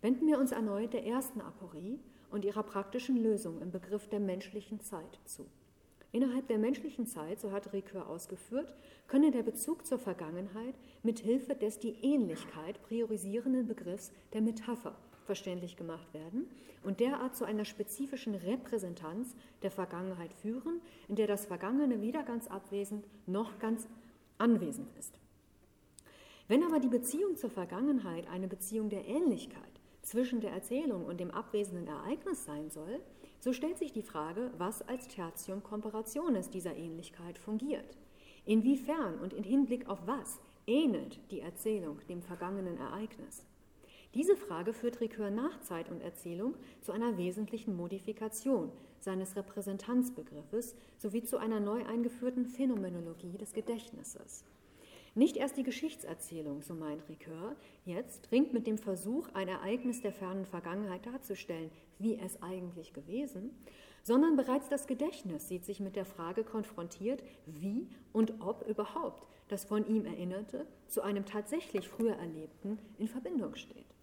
[0.01, 1.99] Wenden wir uns erneut der ersten Aporie
[2.31, 5.45] und ihrer praktischen Lösung im Begriff der menschlichen Zeit zu.
[6.11, 8.73] Innerhalb der menschlichen Zeit, so hat Ricoeur ausgeführt,
[9.07, 15.77] könne der Bezug zur Vergangenheit mit Hilfe des die Ähnlichkeit priorisierenden Begriffs der Metapher verständlich
[15.77, 16.47] gemacht werden
[16.81, 22.47] und derart zu einer spezifischen Repräsentanz der Vergangenheit führen, in der das Vergangene weder ganz
[22.47, 23.87] abwesend noch ganz
[24.39, 25.19] anwesend ist.
[26.49, 29.61] Wenn aber die Beziehung zur Vergangenheit eine Beziehung der Ähnlichkeit
[30.01, 33.01] zwischen der Erzählung und dem abwesenden Ereignis sein soll,
[33.39, 37.99] so stellt sich die Frage, was als Tertium Comparationis dieser Ähnlichkeit fungiert.
[38.45, 43.45] Inwiefern und in Hinblick auf was ähnelt die Erzählung dem vergangenen Ereignis?
[44.15, 51.21] Diese Frage führt Ricoeur nach Zeit und Erzählung zu einer wesentlichen Modifikation seines Repräsentanzbegriffes sowie
[51.21, 54.45] zu einer neu eingeführten Phänomenologie des Gedächtnisses.
[55.19, 60.13] Nicht erst die Geschichtserzählung, so meint Ricoeur, jetzt dringt mit dem Versuch, ein Ereignis der
[60.13, 63.51] fernen Vergangenheit darzustellen, wie es eigentlich gewesen,
[64.01, 69.65] sondern bereits das Gedächtnis sieht sich mit der Frage konfrontiert, wie und ob überhaupt das
[69.65, 73.93] von ihm Erinnerte zu einem tatsächlich früher Erlebten in Verbindung steht.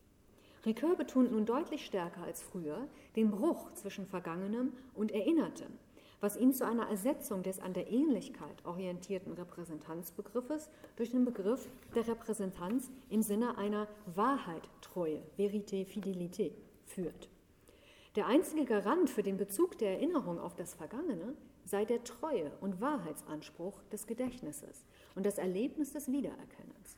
[0.67, 5.79] Ricoeur betont nun deutlich stärker als früher den Bruch zwischen Vergangenem und Erinnertem
[6.21, 12.07] was ihn zu einer Ersetzung des an der Ähnlichkeit orientierten Repräsentanzbegriffes durch den Begriff der
[12.09, 16.53] Repräsentanz im Sinne einer Wahrheit, Treue, Verité, Fidelité
[16.85, 17.29] führt.
[18.17, 22.81] Der einzige Garant für den Bezug der Erinnerung auf das Vergangene sei der Treue- und
[22.81, 26.97] Wahrheitsanspruch des Gedächtnisses und das Erlebnis des Wiedererkennens.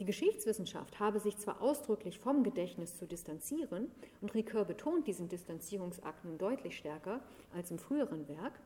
[0.00, 3.90] Die Geschichtswissenschaft habe sich zwar ausdrücklich vom Gedächtnis zu distanzieren,
[4.22, 7.20] und Ricoeur betont diesen Distanzierungsakt nun deutlich stärker
[7.54, 8.58] als im früheren Werk,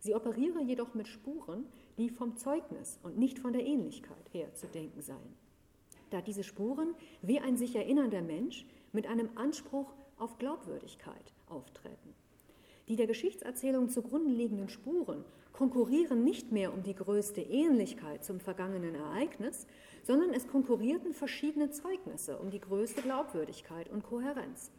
[0.00, 1.66] sie operiere jedoch mit Spuren,
[1.98, 5.36] die vom Zeugnis und nicht von der Ähnlichkeit her zu denken seien.
[6.10, 12.12] Da diese Spuren wie ein sich erinnernder Mensch mit einem Anspruch auf Glaubwürdigkeit auftreten.
[12.88, 18.94] Die der Geschichtserzählung zugrunde liegenden Spuren konkurrieren nicht mehr um die größte Ähnlichkeit zum vergangenen
[18.94, 19.66] Ereignis,
[20.02, 24.70] sondern es konkurrierten verschiedene Zeugnisse um die größte Glaubwürdigkeit und Kohärenz.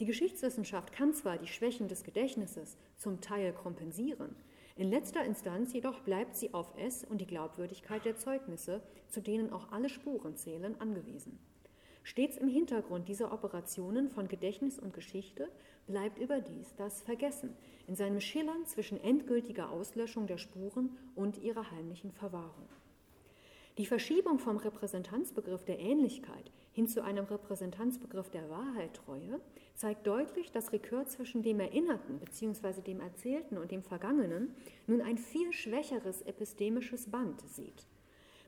[0.00, 4.34] Die Geschichtswissenschaft kann zwar die Schwächen des Gedächtnisses zum Teil kompensieren,
[4.80, 9.52] in letzter Instanz jedoch bleibt sie auf es und die Glaubwürdigkeit der Zeugnisse, zu denen
[9.52, 11.38] auch alle Spuren zählen, angewiesen.
[12.02, 15.48] Stets im Hintergrund dieser Operationen von Gedächtnis und Geschichte
[15.86, 17.54] bleibt überdies das Vergessen
[17.86, 22.68] in seinem Schillern zwischen endgültiger Auslöschung der Spuren und ihrer heimlichen Verwahrung.
[23.78, 29.40] Die Verschiebung vom Repräsentanzbegriff der Ähnlichkeit hin zu einem Repräsentanzbegriff der Wahrheittreue
[29.74, 32.82] zeigt deutlich, dass Ricoeur zwischen dem Erinnerten bzw.
[32.82, 34.54] dem Erzählten und dem Vergangenen
[34.86, 37.86] nun ein viel schwächeres epistemisches Band sieht.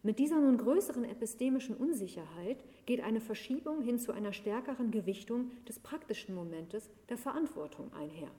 [0.02, 5.78] Mit dieser nun größeren epistemischen Unsicherheit geht eine Verschiebung hin zu einer stärkeren Gewichtung des
[5.78, 8.30] praktischen Momentes der Verantwortung einher.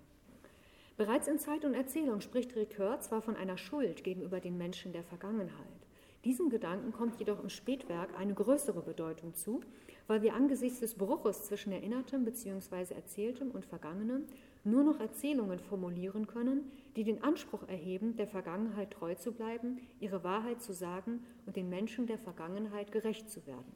[0.97, 5.04] Bereits in Zeit und Erzählung spricht Ricoeur zwar von einer Schuld gegenüber den Menschen der
[5.04, 5.88] Vergangenheit,
[6.26, 9.60] diesem Gedanken kommt jedoch im Spätwerk eine größere Bedeutung zu,
[10.08, 12.93] weil wir angesichts des Bruches zwischen Erinnertem bzw.
[12.93, 14.23] Erzähltem und Vergangenem
[14.63, 20.23] nur noch Erzählungen formulieren können, die den Anspruch erheben, der Vergangenheit treu zu bleiben, ihre
[20.23, 23.73] Wahrheit zu sagen und den Menschen der Vergangenheit gerecht zu werden.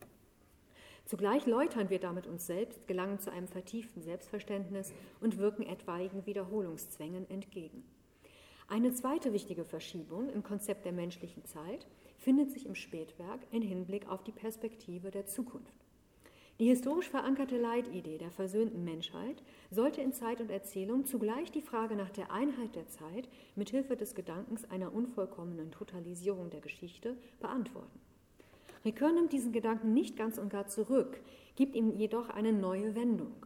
[1.06, 7.30] Zugleich läutern wir damit uns selbst, gelangen zu einem vertieften Selbstverständnis und wirken etwaigen Wiederholungszwängen
[7.30, 7.86] entgegen.
[8.68, 14.10] Eine zweite wichtige Verschiebung im Konzept der menschlichen Zeit findet sich im Spätwerk in Hinblick
[14.10, 15.77] auf die Perspektive der Zukunft.
[16.60, 21.96] Die historisch verankerte Leitidee der versöhnten Menschheit sollte in Zeit und Erzählung zugleich die Frage
[21.96, 28.00] nach der Einheit der Zeit mithilfe des Gedankens einer unvollkommenen Totalisierung der Geschichte beantworten.
[28.84, 31.22] Ricoeur nimmt diesen Gedanken nicht ganz und gar zurück,
[31.56, 33.46] gibt ihm jedoch eine neue Wendung.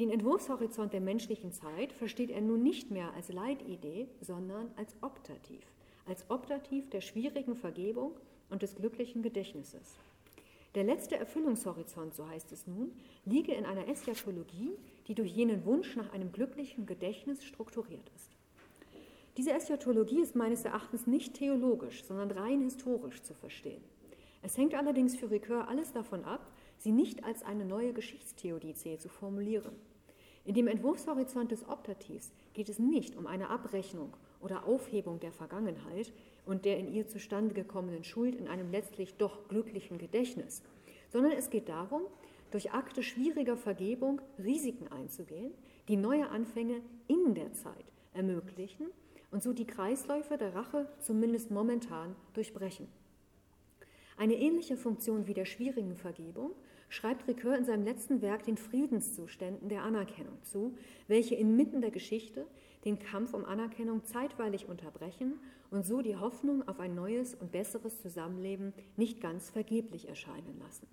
[0.00, 5.64] Den Entwurfshorizont der menschlichen Zeit versteht er nun nicht mehr als Leitidee, sondern als Optativ
[6.06, 8.18] als Optativ der schwierigen Vergebung
[8.50, 9.96] und des glücklichen Gedächtnisses.
[10.74, 12.92] Der letzte Erfüllungshorizont, so heißt es nun,
[13.24, 14.72] liege in einer Eschatologie,
[15.06, 18.30] die durch jenen Wunsch nach einem glücklichen Gedächtnis strukturiert ist.
[19.36, 23.82] Diese Eschatologie ist meines Erachtens nicht theologisch, sondern rein historisch zu verstehen.
[24.42, 29.08] Es hängt allerdings für Ricoeur alles davon ab, sie nicht als eine neue Geschichtstheodizee zu
[29.08, 29.74] formulieren.
[30.44, 36.12] In dem Entwurfshorizont des Optativs geht es nicht um eine Abrechnung oder Aufhebung der Vergangenheit
[36.46, 40.62] und der in ihr zustande gekommenen Schuld in einem letztlich doch glücklichen Gedächtnis,
[41.10, 42.02] sondern es geht darum,
[42.50, 45.52] durch Akte schwieriger Vergebung Risiken einzugehen,
[45.88, 48.86] die neue Anfänge in der Zeit ermöglichen
[49.30, 52.86] und so die Kreisläufe der Rache zumindest momentan durchbrechen.
[54.16, 56.52] Eine ähnliche Funktion wie der schwierigen Vergebung
[56.88, 60.76] schreibt Ricoeur in seinem letzten Werk den Friedenszuständen der Anerkennung zu,
[61.08, 62.46] welche inmitten der Geschichte
[62.84, 68.00] den Kampf um Anerkennung zeitweilig unterbrechen und so die Hoffnung auf ein neues und besseres
[68.00, 70.86] Zusammenleben nicht ganz vergeblich erscheinen lassen.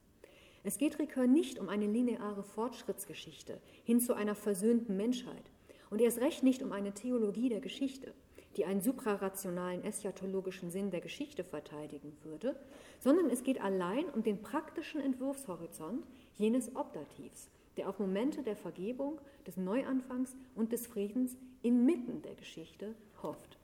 [0.64, 5.52] Es geht Ricoeur nicht um eine lineare Fortschrittsgeschichte hin zu einer versöhnten Menschheit
[5.90, 8.14] und erst recht nicht um eine Theologie der Geschichte,
[8.58, 12.56] die einen suprarationalen eschatologischen Sinn der Geschichte verteidigen würde,
[13.00, 19.20] sondern es geht allein um den praktischen Entwurfshorizont jenes Optativs, der auf Momente der Vergebung,
[19.48, 23.58] des Neuanfangs und des Friedens inmitten der Geschichte hofft.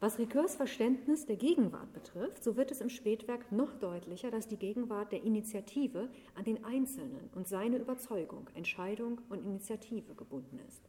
[0.00, 4.56] Was Ricoeurs Verständnis der Gegenwart betrifft, so wird es im Spätwerk noch deutlicher, dass die
[4.56, 10.88] Gegenwart der Initiative an den Einzelnen und seine Überzeugung, Entscheidung und Initiative gebunden ist.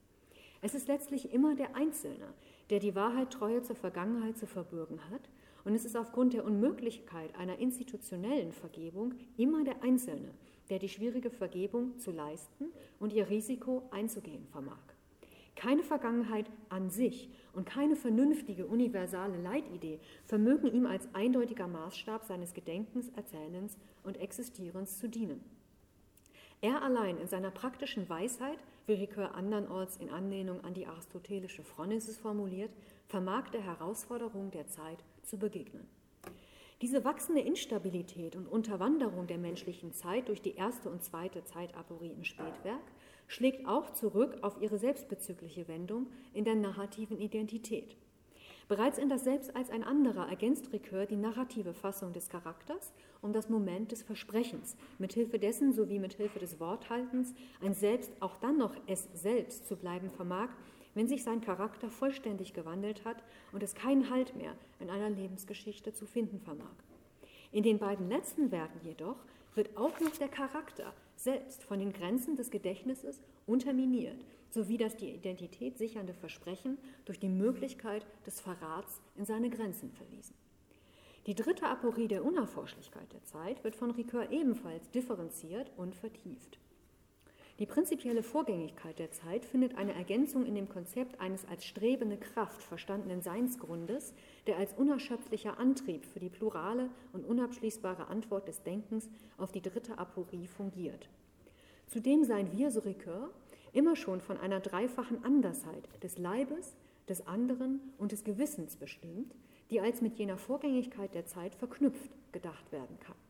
[0.61, 2.33] Es ist letztlich immer der Einzelne,
[2.69, 5.29] der die Wahrheit Treue zur Vergangenheit zu verbürgen hat,
[5.65, 10.33] und es ist aufgrund der Unmöglichkeit einer institutionellen Vergebung immer der Einzelne,
[10.69, 12.65] der die schwierige Vergebung zu leisten
[12.99, 14.79] und ihr Risiko einzugehen vermag.
[15.55, 22.53] Keine Vergangenheit an sich und keine vernünftige universale Leitidee vermögen ihm als eindeutiger Maßstab seines
[22.53, 25.43] Gedenkens, Erzählens und Existierens zu dienen.
[26.61, 32.17] Er allein in seiner praktischen Weisheit, wie Ricoeur andernorts in Anlehnung an die aristotelische Phronesis
[32.17, 32.71] formuliert,
[33.07, 35.87] vermag der Herausforderung der Zeit zu begegnen.
[36.81, 42.23] Diese wachsende Instabilität und Unterwanderung der menschlichen Zeit durch die erste und zweite Zeitaporie im
[42.23, 42.83] Spätwerk
[43.27, 47.97] schlägt auch zurück auf ihre selbstbezügliche Wendung in der narrativen Identität.
[48.69, 53.33] Bereits in das Selbst als ein anderer ergänzt Ricoeur die narrative Fassung des Charakters um
[53.33, 58.75] das Moment des Versprechens, mithilfe dessen sowie mithilfe des Worthaltens ein Selbst auch dann noch
[58.87, 60.49] es selbst zu bleiben vermag,
[60.99, 65.93] wenn sich sein Charakter vollständig gewandelt hat und es keinen Halt mehr in einer Lebensgeschichte
[65.93, 66.75] zu finden vermag.
[67.53, 69.15] In den beiden letzten Werken jedoch
[69.55, 75.11] wird auch noch der Charakter selbst von den Grenzen des Gedächtnisses unterminiert sowie das die
[75.11, 80.35] Identität sichernde Versprechen durch die Möglichkeit des Verrats in seine Grenzen verwiesen.
[81.27, 86.59] Die dritte Aporie der Unerforschlichkeit der Zeit wird von Ricoeur ebenfalls differenziert und vertieft.
[87.59, 92.63] Die prinzipielle Vorgängigkeit der Zeit findet eine Ergänzung in dem Konzept eines als strebende Kraft
[92.63, 94.13] verstandenen Seinsgrundes,
[94.47, 99.97] der als unerschöpflicher Antrieb für die plurale und unabschließbare Antwort des Denkens auf die dritte
[99.97, 101.09] Aporie fungiert.
[101.87, 103.29] Zudem seien wir, so Ricoeur,
[103.73, 106.77] immer schon von einer dreifachen Andersheit des Leibes,
[107.09, 109.35] des anderen und des Gewissens bestimmt,
[109.69, 113.28] die als mit jener Vorgängigkeit der Zeit verknüpft gedacht werden kann.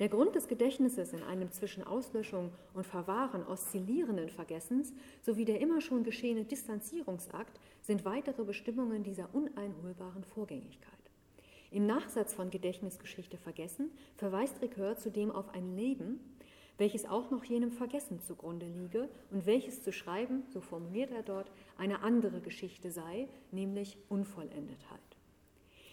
[0.00, 5.80] Der Grund des Gedächtnisses in einem zwischen Auslöschung und Verwahren oszillierenden Vergessens sowie der immer
[5.80, 10.90] schon geschehene Distanzierungsakt sind weitere Bestimmungen dieser uneinholbaren Vorgängigkeit.
[11.70, 16.18] Im Nachsatz von Gedächtnisgeschichte vergessen verweist Ricoeur zudem auf ein Leben,
[16.76, 21.52] welches auch noch jenem Vergessen zugrunde liege und welches zu schreiben, so formuliert er dort,
[21.78, 25.13] eine andere Geschichte sei, nämlich Unvollendetheit.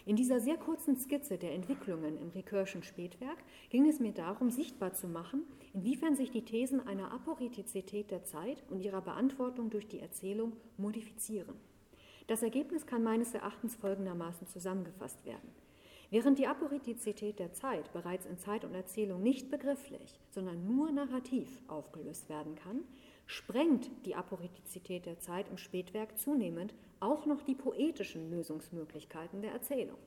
[0.04, 3.38] In dieser sehr kurzen Skizze der Entwicklungen im Ricoeurschen Spätwerk
[3.70, 8.64] ging es mir darum, sichtbar zu machen, inwiefern sich die Thesen einer Aporetizität der Zeit
[8.68, 11.54] und ihrer Beantwortung durch die Erzählung modifizieren.
[12.26, 15.48] Das Ergebnis kann meines Erachtens folgendermaßen zusammengefasst werden.
[16.10, 21.48] Während die Aporetizität der Zeit bereits in Zeit und Erzählung nicht begrifflich, sondern nur narrativ
[21.68, 22.80] aufgelöst werden kann,
[23.26, 29.98] sprengt die Aporetizität der Zeit im Spätwerk zunehmend auch noch die poetischen Lösungsmöglichkeiten der Erzählung.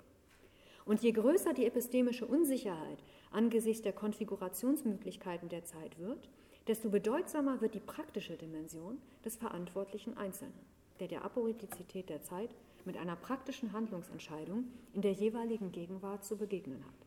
[0.86, 3.00] Und je größer die epistemische Unsicherheit
[3.32, 6.30] angesichts der Konfigurationsmöglichkeiten der Zeit wird,
[6.68, 10.54] desto bedeutsamer wird die praktische Dimension des verantwortlichen Einzelnen,
[11.00, 12.50] der der Aporetizität der Zeit
[12.86, 17.05] mit einer praktischen Handlungsentscheidung in der jeweiligen Gegenwart zu begegnen hat.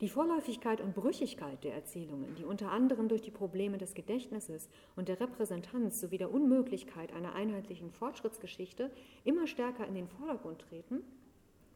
[0.00, 5.08] Die Vorläufigkeit und Brüchigkeit der Erzählungen, die unter anderem durch die Probleme des Gedächtnisses und
[5.08, 8.92] der Repräsentanz sowie der Unmöglichkeit einer einheitlichen Fortschrittsgeschichte
[9.24, 11.02] immer stärker in den Vordergrund treten,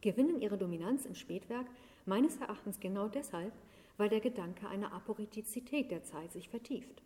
[0.02, 1.66] gewinnen ihre Dominanz im Spätwerk
[2.06, 3.52] meines Erachtens genau deshalb,
[3.96, 7.02] weil der Gedanke einer Aporetizität der Zeit sich vertieft.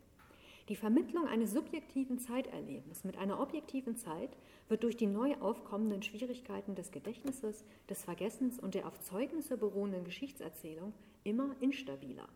[0.69, 4.35] Die Vermittlung eines subjektiven Zeiterlebens mit einer objektiven Zeit
[4.67, 10.03] wird durch die neu aufkommenden Schwierigkeiten des Gedächtnisses, des Vergessens und der auf Zeugnisse beruhenden
[10.03, 10.91] Geschichtserzählung
[11.23, 12.27] immer instabiler.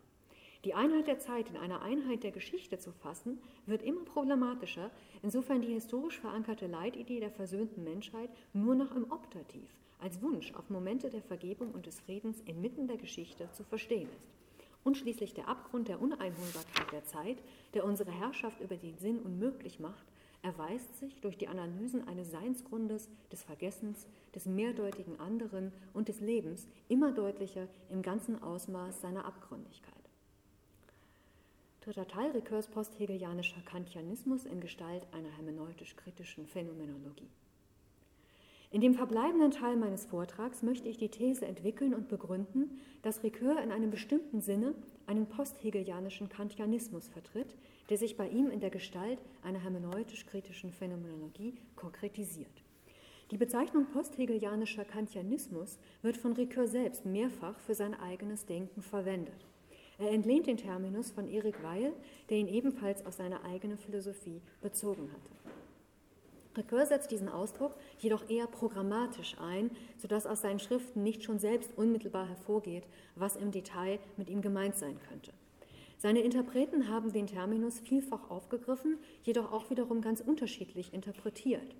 [0.64, 4.90] Die Einheit der Zeit in einer Einheit der Geschichte zu fassen, wird immer problematischer,
[5.22, 9.68] insofern die historisch verankerte Leitidee der versöhnten Menschheit nur noch im Optativ,
[9.98, 14.41] als Wunsch auf Momente der Vergebung und des Friedens inmitten der Geschichte zu verstehen ist
[14.84, 17.38] und schließlich der Abgrund der Uneinholbarkeit der Zeit,
[17.74, 20.04] der unsere Herrschaft über den Sinn unmöglich macht,
[20.42, 26.66] erweist sich durch die Analysen eines Seinsgrundes, des Vergessens, des mehrdeutigen anderen und des Lebens
[26.88, 29.92] immer deutlicher im ganzen Ausmaß seiner Abgründigkeit.
[31.82, 37.28] Dritter Teil Ricoeurs posthegelianischer Kantianismus in Gestalt einer hermeneutisch-kritischen Phänomenologie.
[38.72, 43.62] In dem verbleibenden Teil meines Vortrags möchte ich die These entwickeln und begründen, dass Ricoeur
[43.62, 44.74] in einem bestimmten Sinne
[45.06, 47.54] einen posthegelianischen Kantianismus vertritt,
[47.90, 52.64] der sich bei ihm in der Gestalt einer hermeneutisch-kritischen Phänomenologie konkretisiert.
[53.30, 59.46] Die Bezeichnung posthegelianischer Kantianismus wird von Ricoeur selbst mehrfach für sein eigenes Denken verwendet.
[59.98, 61.92] Er entlehnt den Terminus von Erik Weil,
[62.30, 65.41] der ihn ebenfalls aus seiner eigenen Philosophie bezogen hatte.
[66.56, 71.76] Ricoeur setzt diesen Ausdruck jedoch eher programmatisch ein, sodass aus seinen Schriften nicht schon selbst
[71.76, 72.84] unmittelbar hervorgeht,
[73.16, 75.32] was im Detail mit ihm gemeint sein könnte.
[75.98, 81.76] Seine Interpreten haben den Terminus vielfach aufgegriffen, jedoch auch wiederum ganz unterschiedlich interpretiert.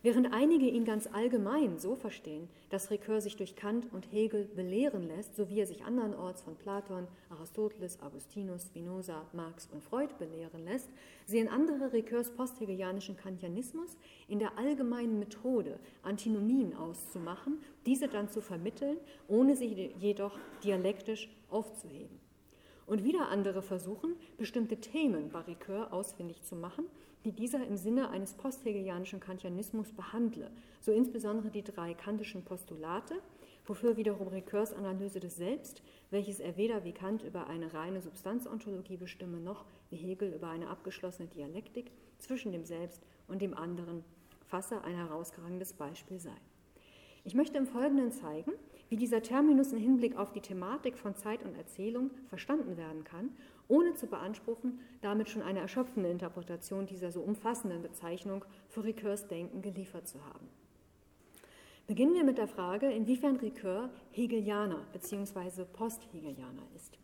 [0.00, 5.08] Während einige ihn ganz allgemein so verstehen, dass Ricoeur sich durch Kant und Hegel belehren
[5.08, 10.64] lässt, so wie er sich andernorts von Platon, Aristoteles, Augustinus, Spinoza, Marx und Freud belehren
[10.64, 10.88] lässt,
[11.26, 13.96] sehen andere Ricoeurs posthegelianischen Kantianismus
[14.28, 22.20] in der allgemeinen Methode, Antinomien auszumachen, diese dann zu vermitteln, ohne sie jedoch dialektisch aufzuheben.
[22.86, 26.86] Und wieder andere versuchen, bestimmte Themen bei Ricoeur ausfindig zu machen,
[27.24, 30.50] die dieser im Sinne eines posthegelianischen Kantianismus behandle,
[30.80, 33.14] so insbesondere die drei kantischen Postulate,
[33.66, 38.96] wofür wiederum Ricoeurs Analyse des Selbst, welches er weder wie Kant über eine reine Substanzontologie
[38.96, 44.04] bestimme, noch wie Hegel über eine abgeschlossene Dialektik zwischen dem Selbst und dem anderen
[44.46, 46.36] fasse, ein herausragendes Beispiel sei.
[47.24, 48.52] Ich möchte im Folgenden zeigen,
[48.88, 53.30] wie dieser Terminus im Hinblick auf die Thematik von Zeit und Erzählung verstanden werden kann,
[53.68, 59.62] ohne zu beanspruchen, damit schon eine erschöpfende Interpretation dieser so umfassenden Bezeichnung für Ricoeurs Denken
[59.62, 60.48] geliefert zu haben.
[61.86, 65.64] Beginnen wir mit der Frage, inwiefern Ricoeur Hegelianer bzw.
[65.72, 66.98] Post-Hegelianer ist.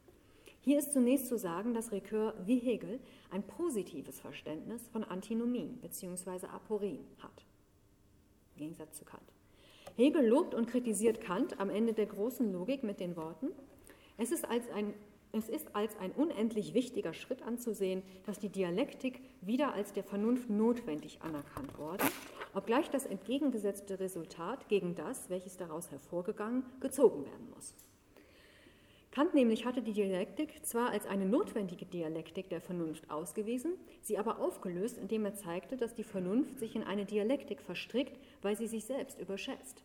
[0.61, 2.99] Hier ist zunächst zu sagen, dass Ricoeur wie Hegel
[3.31, 6.47] ein positives Verständnis von Antinomien bzw.
[6.47, 7.45] Aporien hat,
[8.55, 9.23] im Gegensatz zu Kant.
[9.97, 13.49] Hegel lobt und kritisiert Kant am Ende der großen Logik mit den Worten,
[14.17, 14.95] es ist als ein,
[15.35, 20.49] es ist als ein unendlich wichtiger Schritt anzusehen, dass die Dialektik wieder als der Vernunft
[20.49, 22.09] notwendig anerkannt worden,
[22.55, 27.75] obgleich das entgegengesetzte Resultat gegen das, welches daraus hervorgegangen, gezogen werden muss.
[29.15, 34.41] Kant nämlich hatte die Dialektik zwar als eine notwendige Dialektik der Vernunft ausgewiesen, sie aber
[34.41, 38.87] aufgelöst, indem er zeigte, dass die Vernunft sich in eine Dialektik verstrickt, weil sie sich
[38.87, 39.84] selbst überschätzt.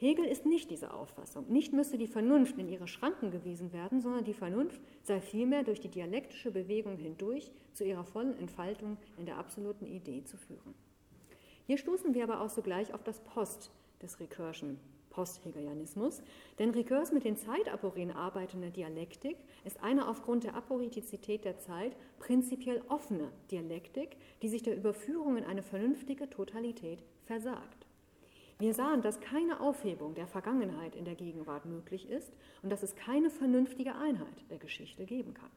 [0.00, 1.44] Hegel ist nicht dieser Auffassung.
[1.50, 5.78] Nicht müsse die Vernunft in ihre Schranken gewiesen werden, sondern die Vernunft sei vielmehr durch
[5.78, 10.74] die dialektische Bewegung hindurch zu ihrer vollen Entfaltung in der absoluten Idee zu führen.
[11.66, 13.70] Hier stoßen wir aber auch sogleich auf das Post
[14.00, 14.78] des Recursion
[15.10, 16.22] Posthegelianismus,
[16.58, 19.36] denn Ricoeurs mit den Zeitaporien arbeitende Dialektik
[19.66, 25.44] ist eine aufgrund der Aporitizität der Zeit prinzipiell offene Dialektik, die sich der Überführung in
[25.44, 27.89] eine vernünftige Totalität versagt.
[28.60, 32.30] Wir sahen, dass keine Aufhebung der Vergangenheit in der Gegenwart möglich ist
[32.62, 35.50] und dass es keine vernünftige Einheit der Geschichte geben kann.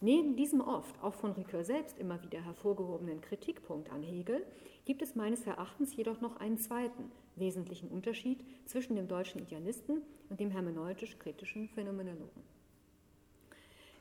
[0.00, 4.46] Neben diesem oft, auch von Ricoeur selbst immer wieder hervorgehobenen Kritikpunkt an Hegel,
[4.84, 10.38] gibt es meines Erachtens jedoch noch einen zweiten wesentlichen Unterschied zwischen dem deutschen Idealisten und
[10.38, 12.42] dem hermeneutisch-kritischen Phänomenologen.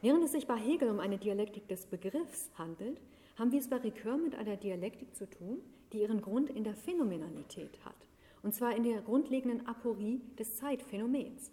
[0.01, 3.01] Während es sich bei Hegel um eine Dialektik des Begriffs handelt,
[3.37, 5.61] haben wir es bei Ricoeur mit einer Dialektik zu tun,
[5.91, 7.95] die ihren Grund in der Phänomenalität hat,
[8.43, 11.51] und zwar in der grundlegenden Aporie des Zeitphänomens.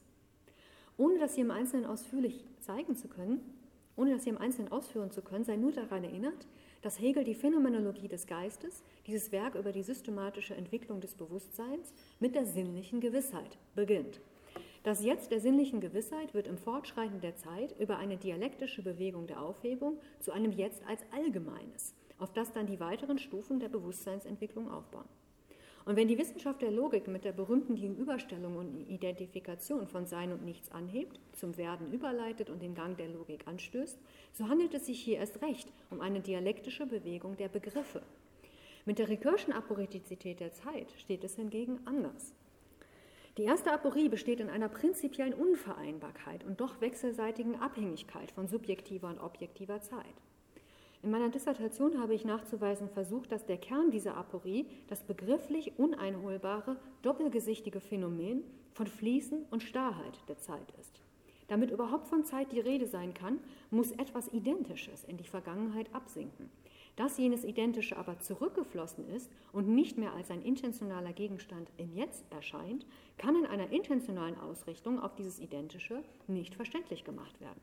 [0.96, 3.40] Ohne das hier im Einzelnen ausführlich zeigen zu können,
[3.96, 6.46] ohne das hier im Einzelnen ausführen zu können, sei nur daran erinnert,
[6.82, 12.34] dass Hegel die Phänomenologie des Geistes, dieses Werk über die systematische Entwicklung des Bewusstseins, mit
[12.34, 14.20] der sinnlichen Gewissheit beginnt.
[14.84, 19.42] Das Jetzt der sinnlichen Gewissheit wird im Fortschreiten der Zeit über eine dialektische Bewegung der
[19.42, 25.08] Aufhebung zu einem Jetzt als Allgemeines, auf das dann die weiteren Stufen der Bewusstseinsentwicklung aufbauen.
[25.88, 30.44] Und wenn die Wissenschaft der Logik mit der berühmten Gegenüberstellung und Identifikation von Sein und
[30.44, 33.98] Nichts anhebt, zum Werden überleitet und den Gang der Logik anstößt,
[34.34, 38.02] so handelt es sich hier erst recht um eine dialektische Bewegung der Begriffe.
[38.84, 42.34] Mit der Recursion Aporetizität der Zeit steht es hingegen anders.
[43.38, 49.20] Die erste Aporie besteht in einer prinzipiellen Unvereinbarkeit und doch wechselseitigen Abhängigkeit von subjektiver und
[49.20, 50.04] objektiver Zeit.
[51.02, 56.76] In meiner Dissertation habe ich nachzuweisen versucht, dass der Kern dieser Aporie das begrifflich uneinholbare,
[57.02, 58.42] doppelgesichtige Phänomen
[58.72, 61.00] von Fließen und Starrheit der Zeit ist.
[61.46, 63.38] Damit überhaupt von Zeit die Rede sein kann,
[63.70, 66.50] muss etwas Identisches in die Vergangenheit absinken.
[66.96, 72.24] Dass jenes Identische aber zurückgeflossen ist und nicht mehr als ein intentionaler Gegenstand im Jetzt
[72.32, 72.84] erscheint,
[73.18, 77.60] kann in einer intentionalen Ausrichtung auf dieses Identische nicht verständlich gemacht werden.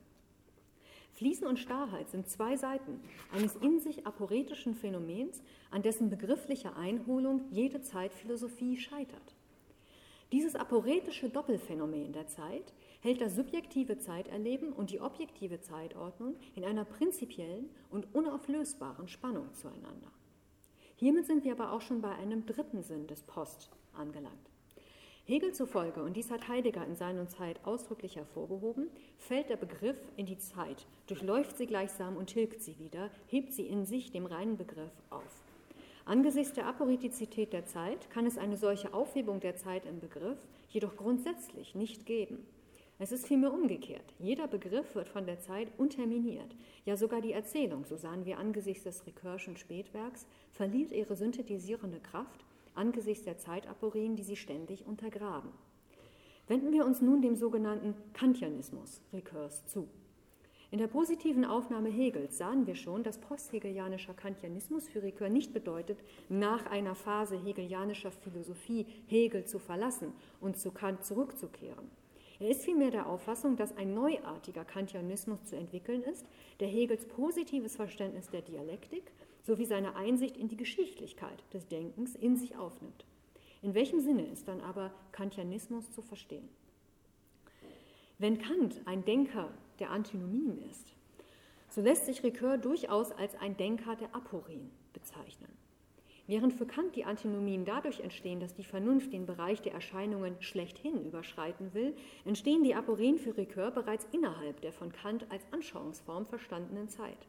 [1.16, 3.00] Fließen und Starrheit sind zwei Seiten
[3.34, 5.42] eines in sich aporetischen Phänomens,
[5.72, 9.36] an dessen begrifflicher Einholung jede Zeitphilosophie scheitert.
[10.32, 16.84] Dieses aporetische Doppelphänomen der Zeit hält das subjektive Zeiterleben und die objektive Zeitordnung in einer
[16.84, 20.12] prinzipiellen und unauflösbaren Spannung zueinander.
[20.98, 24.50] Hiermit sind wir aber auch schon bei einem dritten Sinn des Post angelangt.
[25.28, 29.98] Hegel zufolge, und dies hat Heidegger in Sein und Zeit ausdrücklich hervorgehoben, fällt der Begriff
[30.18, 34.28] in die Zeit, durchläuft sie gleichsam und tilgt sie wieder, hebt sie in sich dem
[34.28, 35.44] reinen Begriff auf.
[36.06, 40.38] Angesichts der Aporitizität der Zeit kann es eine solche Aufhebung der Zeit im Begriff
[40.70, 42.46] jedoch grundsätzlich nicht geben.
[43.00, 44.14] Es ist vielmehr umgekehrt.
[44.20, 46.56] Jeder Begriff wird von der Zeit unterminiert.
[46.86, 52.46] Ja, sogar die Erzählung, so sahen wir angesichts des Recursion Spätwerks, verliert ihre synthetisierende Kraft
[52.76, 55.52] angesichts der Zeitaporien, die sie ständig untergraben.
[56.48, 59.88] Wenden wir uns nun dem sogenannten Kantianismus, Rekurs, zu.
[60.72, 66.00] In der positiven Aufnahme Hegels sahen wir schon, dass posthegelianischer Kantianismus für Ricoeur nicht bedeutet,
[66.28, 70.12] nach einer Phase hegelianischer Philosophie Hegel zu verlassen
[70.42, 71.90] und zu Kant zurückzukehren.
[72.40, 76.26] Er ist vielmehr der Auffassung, dass ein neuartiger Kantianismus zu entwickeln ist,
[76.60, 79.12] der Hegels positives Verständnis der Dialektik
[79.46, 83.06] sowie seine Einsicht in die Geschichtlichkeit des Denkens in sich aufnimmt.
[83.62, 86.50] In welchem Sinne ist dann aber Kantianismus zu verstehen?
[88.18, 90.94] Wenn Kant ein Denker der Antinomien ist,
[91.70, 95.52] so lässt sich Ricoeur durchaus als ein Denker der Aporien bezeichnen.
[96.28, 101.06] Während für Kant die Antinomien dadurch entstehen, dass die Vernunft den Bereich der Erscheinungen schlechthin
[101.06, 106.90] überschreiten will, entstehen die Aporien für Ricoeur bereits innerhalb der von Kant als Anschauungsform verstandenen
[106.90, 107.28] Zeit.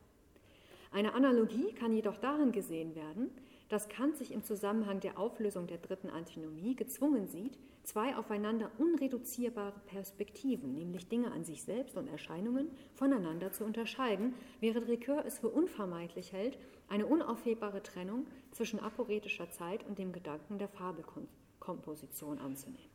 [0.93, 3.31] Eine Analogie kann jedoch darin gesehen werden,
[3.69, 9.81] dass Kant sich im Zusammenhang der Auflösung der dritten Antinomie gezwungen sieht, zwei aufeinander unreduzierbare
[9.87, 15.49] Perspektiven, nämlich Dinge an sich selbst und Erscheinungen, voneinander zu unterscheiden, während Ricoeur es für
[15.49, 16.59] unvermeidlich hält,
[16.89, 22.91] eine unaufhebbare Trennung zwischen aporetischer Zeit und dem Gedanken der Fabelkomposition anzunehmen.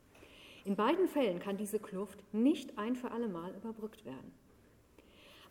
[0.63, 4.31] In beiden Fällen kann diese Kluft nicht ein für allemal überbrückt werden.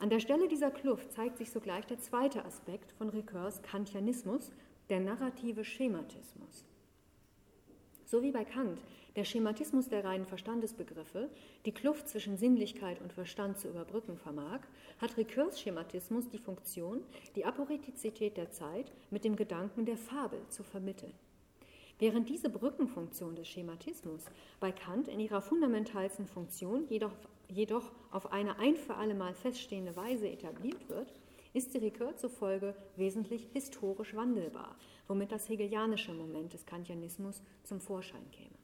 [0.00, 4.50] An der Stelle dieser Kluft zeigt sich sogleich der zweite Aspekt von Ricoeurs Kantianismus,
[4.88, 6.64] der narrative Schematismus.
[8.06, 8.80] So wie bei Kant
[9.14, 11.28] der Schematismus der reinen Verstandesbegriffe
[11.66, 14.60] die Kluft zwischen Sinnlichkeit und Verstand zu überbrücken vermag,
[15.02, 17.04] hat Ricoeurs Schematismus die Funktion,
[17.36, 21.12] die Aporetizität der Zeit mit dem Gedanken der Fabel zu vermitteln.
[22.00, 24.24] Während diese Brückenfunktion des Schematismus
[24.58, 27.12] bei Kant in ihrer fundamentalsten Funktion jedoch,
[27.46, 31.12] jedoch auf eine ein für alle Mal feststehende Weise etabliert wird,
[31.52, 34.76] ist die Ricoeur zufolge wesentlich historisch wandelbar,
[35.08, 38.59] womit das hegelianische Moment des Kantianismus zum Vorschein käme.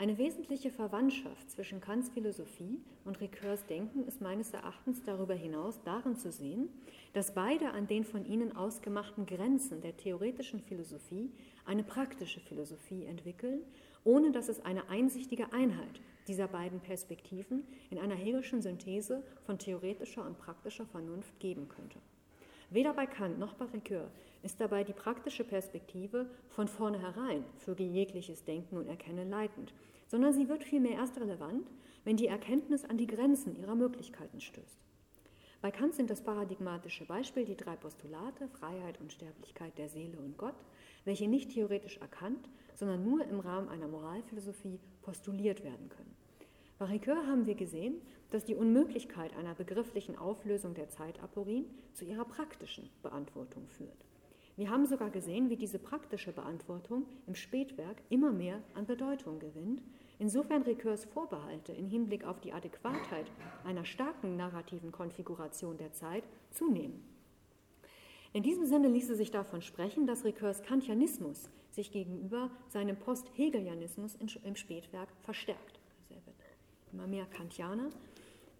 [0.00, 6.14] Eine wesentliche Verwandtschaft zwischen Kants Philosophie und Ricoeurs Denken ist meines Erachtens darüber hinaus darin
[6.14, 6.68] zu sehen,
[7.14, 11.32] dass beide an den von ihnen ausgemachten Grenzen der theoretischen Philosophie
[11.64, 13.62] eine praktische Philosophie entwickeln,
[14.04, 20.24] ohne dass es eine einsichtige Einheit dieser beiden Perspektiven in einer Hegelschen Synthese von theoretischer
[20.24, 21.98] und praktischer Vernunft geben könnte.
[22.70, 24.10] Weder bei Kant noch bei Ricoeur
[24.42, 29.72] ist dabei die praktische Perspektive von vornherein für jegliches Denken und Erkennen leitend,
[30.06, 31.70] sondern sie wird vielmehr erst relevant,
[32.04, 34.78] wenn die Erkenntnis an die Grenzen ihrer Möglichkeiten stößt.
[35.60, 40.36] Bei Kant sind das paradigmatische Beispiel die drei Postulate Freiheit und Sterblichkeit der Seele und
[40.36, 40.54] Gott,
[41.04, 46.17] welche nicht theoretisch erkannt, sondern nur im Rahmen einer Moralphilosophie postuliert werden können.
[46.78, 48.00] Bei Ricoeur haben wir gesehen,
[48.30, 54.06] dass die Unmöglichkeit einer begrifflichen Auflösung der Zeitaporien zu ihrer praktischen Beantwortung führt.
[54.56, 59.82] Wir haben sogar gesehen, wie diese praktische Beantwortung im Spätwerk immer mehr an Bedeutung gewinnt,
[60.20, 63.26] insofern Ricoeurs Vorbehalte im Hinblick auf die Adäquatheit
[63.64, 67.02] einer starken narrativen Konfiguration der Zeit zunehmen.
[68.32, 74.54] In diesem Sinne ließe sich davon sprechen, dass Ricoeurs Kantianismus sich gegenüber seinem Post-Hegelianismus im
[74.54, 75.77] Spätwerk verstärkt.
[76.88, 77.90] Er immer mehr Kantianer,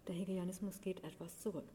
[0.07, 1.65] der Hegelianismus geht etwas zurück.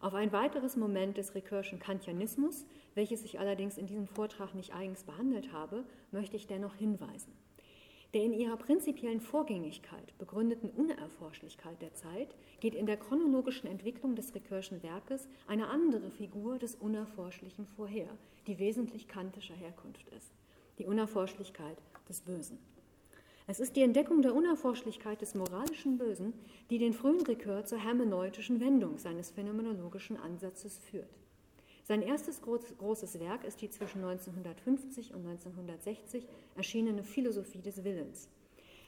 [0.00, 5.04] Auf ein weiteres Moment des Ricoeurschen Kantianismus, welches ich allerdings in diesem Vortrag nicht eigens
[5.04, 7.32] behandelt habe, möchte ich dennoch hinweisen.
[8.12, 14.34] Der in ihrer prinzipiellen Vorgängigkeit begründeten Unerforschlichkeit der Zeit geht in der chronologischen Entwicklung des
[14.34, 18.08] Ricoeurschen Werkes eine andere Figur des Unerforschlichen vorher,
[18.46, 20.32] die wesentlich kantischer Herkunft ist,
[20.78, 22.58] die Unerforschlichkeit des Bösen.
[23.46, 26.32] Es ist die Entdeckung der Unerforschlichkeit des moralischen Bösen,
[26.70, 31.18] die den frühen Ricoeur zur hermeneutischen Wendung seines phänomenologischen Ansatzes führt.
[31.82, 36.26] Sein erstes großes Werk ist die zwischen 1950 und 1960
[36.56, 38.30] erschienene Philosophie des Willens.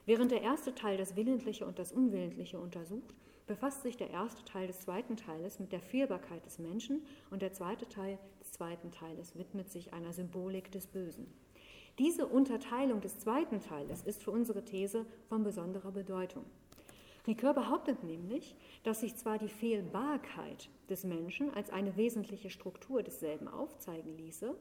[0.06, 3.14] Während der erste Teil das Willentliche und das Unwillentliche untersucht,
[3.46, 7.52] befasst sich der erste Teil des zweiten Teiles mit der Fehlbarkeit des Menschen und der
[7.52, 11.26] zweite Teil des zweiten Teiles widmet sich einer Symbolik des Bösen.
[11.98, 16.44] Diese Unterteilung des zweiten Teiles ist für unsere These von besonderer Bedeutung.
[17.26, 23.48] Ricoeur behauptet nämlich, dass sich zwar die Fehlbarkeit des Menschen als eine wesentliche Struktur desselben
[23.48, 24.54] aufzeigen ließe,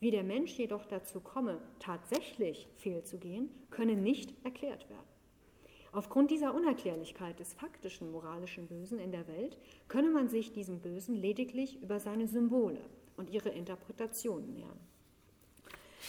[0.00, 5.02] wie der Mensch jedoch dazu komme, tatsächlich fehlzugehen, könne nicht erklärt werden.
[5.92, 9.58] Aufgrund dieser Unerklärlichkeit des faktischen moralischen Bösen in der Welt
[9.88, 12.80] könne man sich diesem Bösen lediglich über seine Symbole
[13.16, 14.78] und ihre Interpretationen nähern.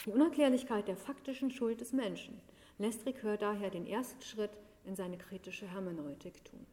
[0.06, 2.39] Die Unerklärlichkeit der faktischen Schuld des Menschen
[2.78, 4.52] lässt Ricoeur daher den ersten Schritt
[4.86, 6.66] in seine kritische Hermeneutik tun.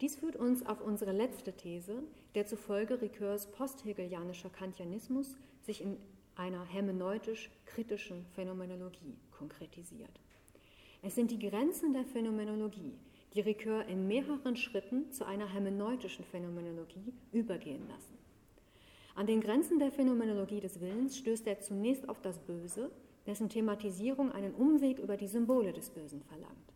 [0.00, 2.02] Dies führt uns auf unsere letzte These,
[2.34, 5.96] der zufolge Ricoeurs posthegelianischer Kantianismus sich in
[6.36, 10.20] einer hermeneutisch-kritischen Phänomenologie konkretisiert.
[11.02, 12.98] Es sind die Grenzen der Phänomenologie,
[13.34, 18.13] die Ricoeur in mehreren Schritten zu einer hermeneutischen Phänomenologie übergehen lassen.
[19.16, 22.90] An den Grenzen der Phänomenologie des Willens stößt er zunächst auf das Böse,
[23.26, 26.74] dessen Thematisierung einen Umweg über die Symbole des Bösen verlangt.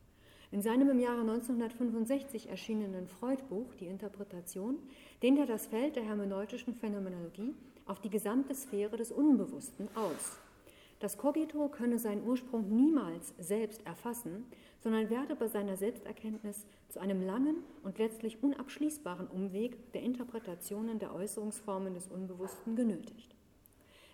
[0.52, 4.78] In seinem im Jahre 1965 erschienenen Freud-Buch Die Interpretation
[5.20, 7.54] dehnt er das Feld der hermeneutischen Phänomenologie
[7.86, 10.38] auf die gesamte Sphäre des Unbewussten aus.
[11.00, 14.46] Das Cogito könne seinen Ursprung niemals selbst erfassen,
[14.80, 21.14] sondern werde bei seiner Selbsterkenntnis zu einem langen und letztlich unabschließbaren Umweg der Interpretationen der
[21.14, 23.34] Äußerungsformen des Unbewussten genötigt.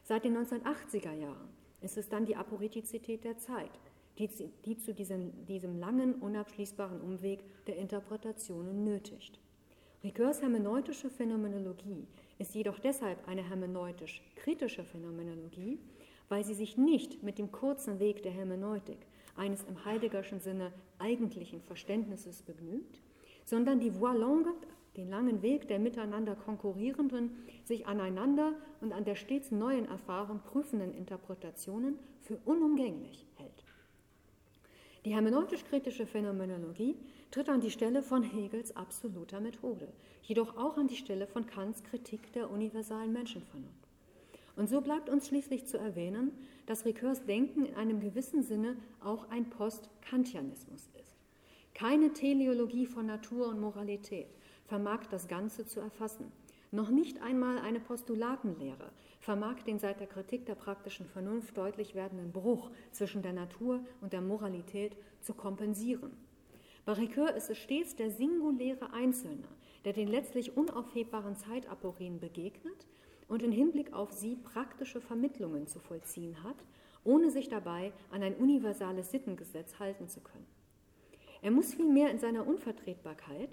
[0.03, 1.49] Seit den 1980er Jahren
[1.81, 3.71] ist es dann die Aporetizität der Zeit,
[4.19, 4.29] die,
[4.65, 9.39] die zu diesem, diesem langen, unabschließbaren Umweg der Interpretationen nötigt.
[10.03, 12.07] Ricoeurs hermeneutische Phänomenologie
[12.39, 15.79] ist jedoch deshalb eine hermeneutisch kritische Phänomenologie,
[16.29, 18.99] weil sie sich nicht mit dem kurzen Weg der Hermeneutik,
[19.37, 23.01] eines im Heideggerschen Sinne eigentlichen Verständnisses begnügt,
[23.45, 24.55] sondern die Voie longue,
[24.97, 30.95] den langen Weg der miteinander konkurrierenden, sich aneinander und an der stets neuen Erfahrung prüfenden
[30.95, 33.65] Interpretationen für unumgänglich hält.
[35.05, 36.97] Die hermeneutisch-kritische Phänomenologie
[37.31, 41.83] tritt an die Stelle von Hegels absoluter Methode, jedoch auch an die Stelle von Kants
[41.83, 43.84] Kritik der universalen Menschenvernunft.
[44.57, 46.33] Und so bleibt uns schließlich zu erwähnen,
[46.67, 51.17] dass Ricoeurs Denken in einem gewissen Sinne auch ein Post-Kantianismus ist.
[51.75, 54.29] Keine Teleologie von Natur und Moralität
[54.67, 56.31] vermag das Ganze zu erfassen.
[56.71, 58.91] Noch nicht einmal eine Postulatenlehre
[59.25, 64.13] vermag den seit der Kritik der praktischen Vernunft deutlich werdenden Bruch zwischen der Natur und
[64.13, 66.13] der Moralität zu kompensieren.
[66.85, 69.49] Bei Ricoeur ist es stets der singuläre Einzelne,
[69.87, 72.87] der den letztlich unaufhebbaren Zeitaporien begegnet
[73.29, 76.57] und in Hinblick auf sie praktische Vermittlungen zu vollziehen hat,
[77.05, 80.47] ohne sich dabei an ein universales Sittengesetz halten zu können.
[81.43, 83.51] Er muss vielmehr in seiner Unvertretbarkeit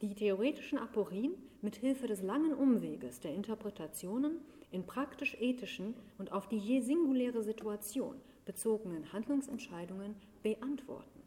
[0.00, 6.58] die theoretischen Aporien mit Hilfe des langen Umweges der Interpretationen in praktisch-ethischen und auf die
[6.58, 11.22] je singuläre Situation bezogenen Handlungsentscheidungen beantworten.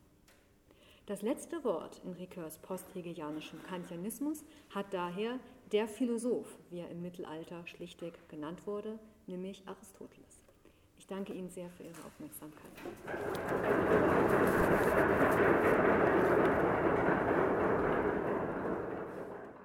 [1.06, 5.40] Das letzte Wort in Ricoeurs posthegelianischem Kantianismus hat daher
[5.72, 10.42] der Philosoph, wie er im Mittelalter schlichtig genannt wurde, nämlich Aristoteles.
[10.98, 12.72] Ich danke Ihnen sehr für Ihre Aufmerksamkeit.